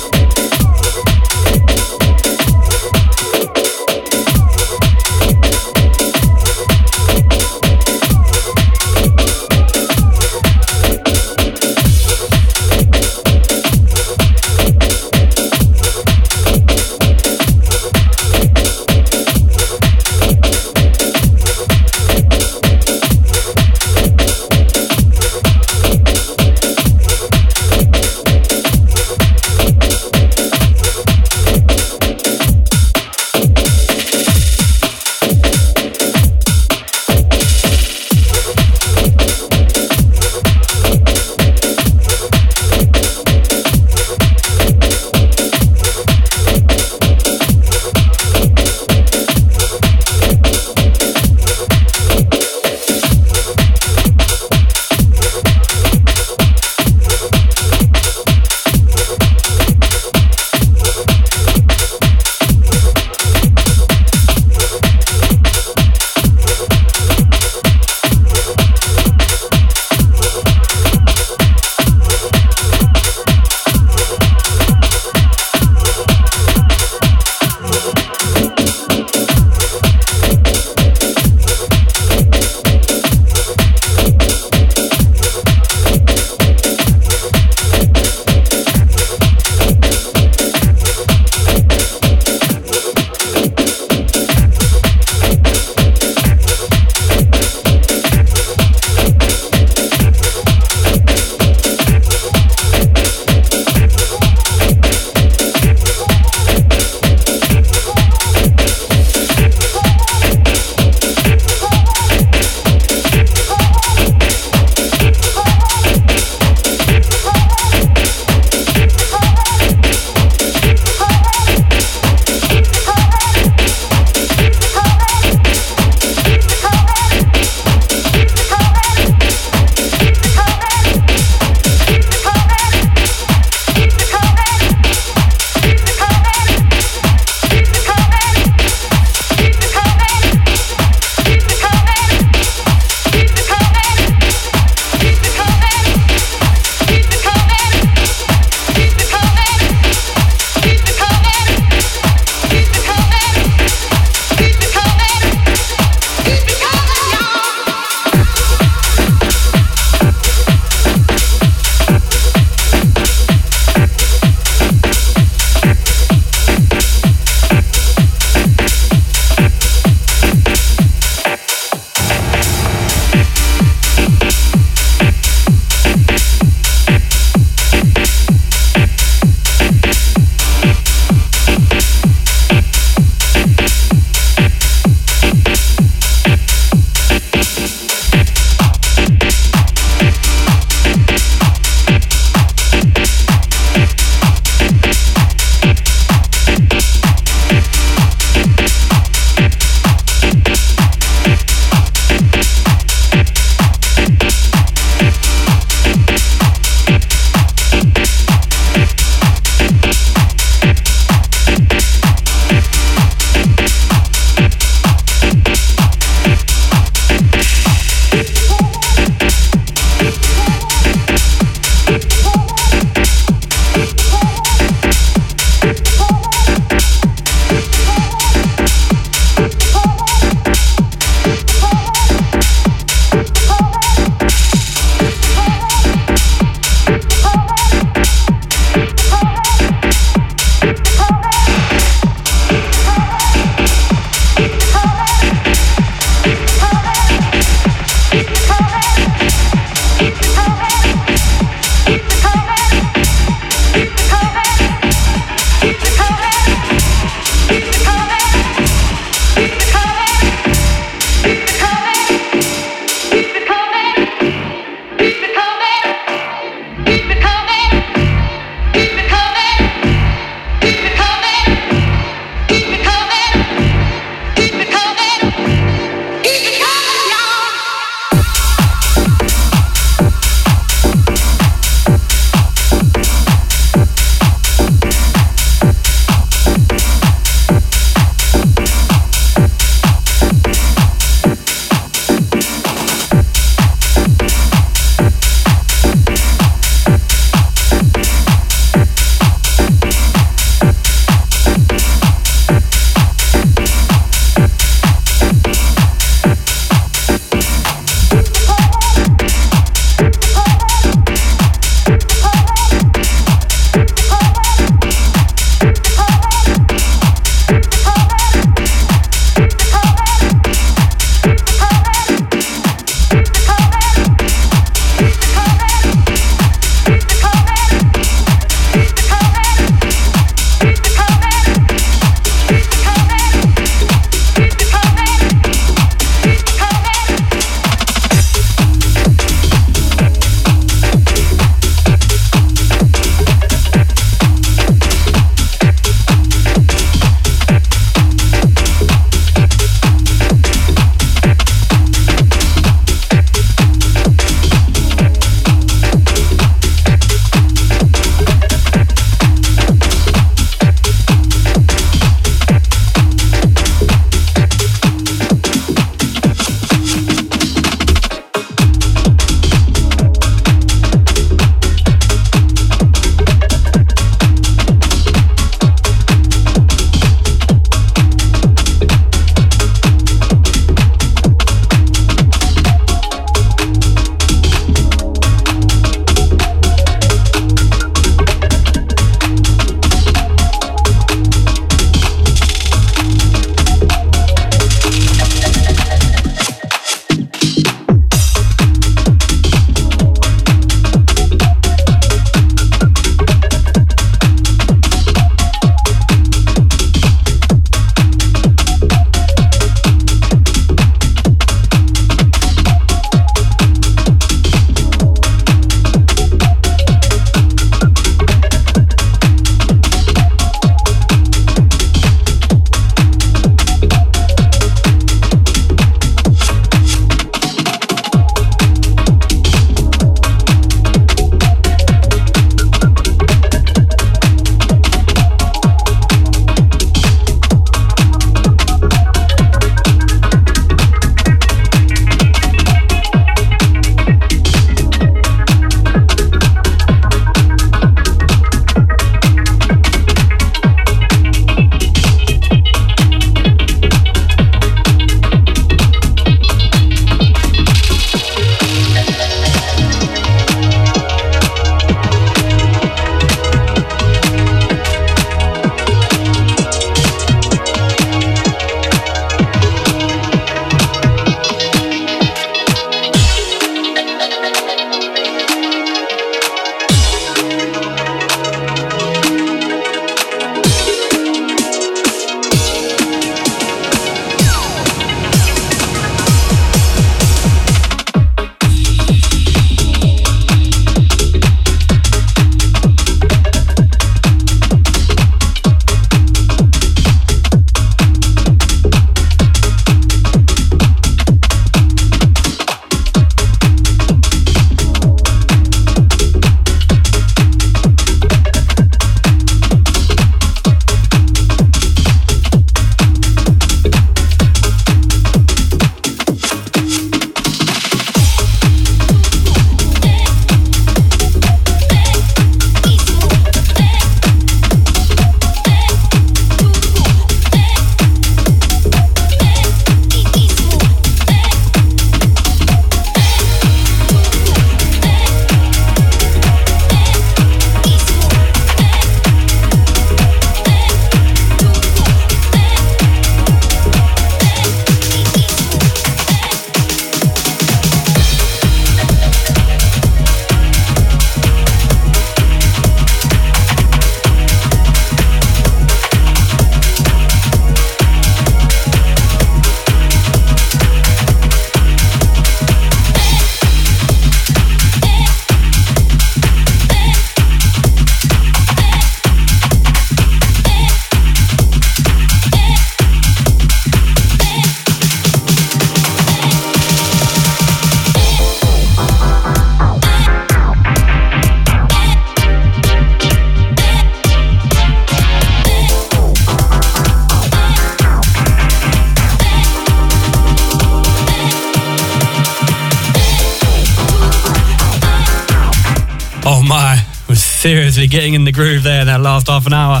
Seriously, 598.06 598.18
getting 598.20 598.34
in 598.34 598.44
the 598.44 598.52
groove 598.52 598.82
there 598.82 599.00
in 599.00 599.06
that 599.06 599.20
last 599.20 599.48
half 599.48 599.66
an 599.66 599.72
hour. 599.72 600.00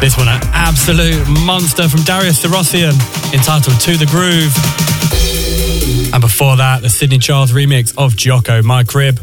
This 0.00 0.16
one, 0.16 0.28
an 0.28 0.40
absolute 0.52 1.26
monster 1.44 1.88
from 1.88 2.02
Darius 2.02 2.44
Syrossian, 2.44 2.92
entitled 3.32 3.80
To 3.80 3.96
the 3.96 4.06
Groove. 4.06 4.52
And 6.12 6.20
before 6.20 6.56
that, 6.56 6.82
the 6.82 6.90
Sydney 6.90 7.18
Charles 7.18 7.52
remix 7.52 7.96
of 7.96 8.16
Jocko, 8.16 8.62
My 8.62 8.84
Crib. 8.84 9.16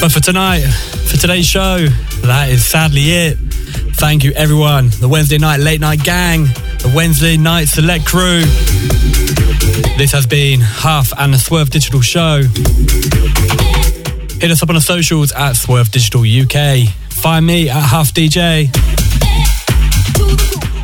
But 0.00 0.12
for 0.12 0.20
tonight, 0.20 0.62
for 1.08 1.16
today's 1.16 1.46
show, 1.46 1.86
that 2.22 2.48
is 2.50 2.64
sadly 2.64 3.10
it. 3.10 3.38
Thank 3.96 4.24
you, 4.24 4.32
everyone. 4.32 4.90
The 5.00 5.08
Wednesday 5.08 5.38
night 5.38 5.60
late 5.60 5.80
night 5.80 6.02
gang, 6.04 6.44
the 6.44 6.92
Wednesday 6.94 7.36
night 7.36 7.68
select 7.68 8.06
crew. 8.06 8.44
This 9.98 10.12
has 10.12 10.26
been 10.28 10.60
Huff 10.62 11.12
and 11.18 11.34
the 11.34 11.38
Swerve 11.38 11.70
Digital 11.70 12.00
Show. 12.00 12.42
Hit 14.40 14.48
us 14.48 14.62
up 14.62 14.68
on 14.68 14.76
the 14.76 14.80
socials 14.80 15.32
at 15.32 15.54
Swerve 15.54 15.90
Digital 15.90 16.20
UK. 16.22 16.88
Find 17.10 17.44
me 17.44 17.68
at 17.68 17.82
Huff 17.82 18.14
DJ. 18.14 18.70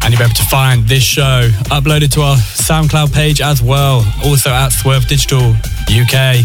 And 0.02 0.12
you'll 0.12 0.18
be 0.18 0.24
able 0.24 0.34
to 0.34 0.44
find 0.46 0.88
this 0.88 1.04
show 1.04 1.48
uploaded 1.70 2.10
to 2.14 2.22
our 2.22 2.36
SoundCloud 2.36 3.14
page 3.14 3.40
as 3.40 3.62
well, 3.62 4.04
also 4.24 4.50
at 4.50 4.70
Swerve 4.70 5.06
Digital 5.06 5.52
UK. 5.88 6.42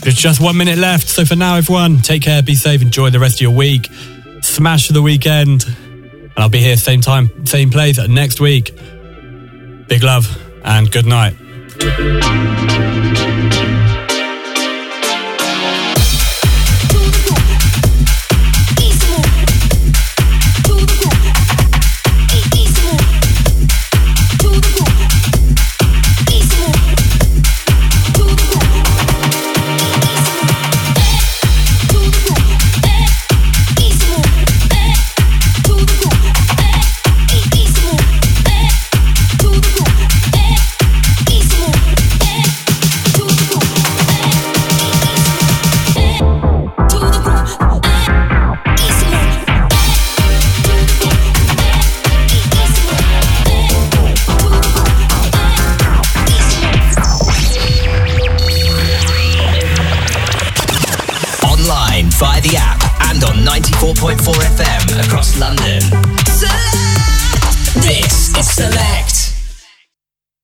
There's 0.00 0.16
just 0.16 0.40
one 0.40 0.56
minute 0.56 0.78
left, 0.78 1.10
so 1.10 1.26
for 1.26 1.36
now, 1.36 1.56
everyone, 1.56 1.98
take 1.98 2.22
care, 2.22 2.40
be 2.42 2.54
safe, 2.54 2.80
enjoy 2.80 3.10
the 3.10 3.20
rest 3.20 3.34
of 3.34 3.42
your 3.42 3.50
week, 3.50 3.90
smash 4.40 4.88
the 4.88 5.02
weekend, 5.02 5.66
and 5.66 6.38
I'll 6.38 6.48
be 6.48 6.60
here 6.60 6.78
same 6.78 7.02
time, 7.02 7.44
same 7.44 7.68
place 7.68 7.98
next 8.08 8.40
week. 8.40 8.72
Big 9.88 10.02
love 10.02 10.37
and 10.68 10.90
good 10.90 11.06
night. 11.06 11.34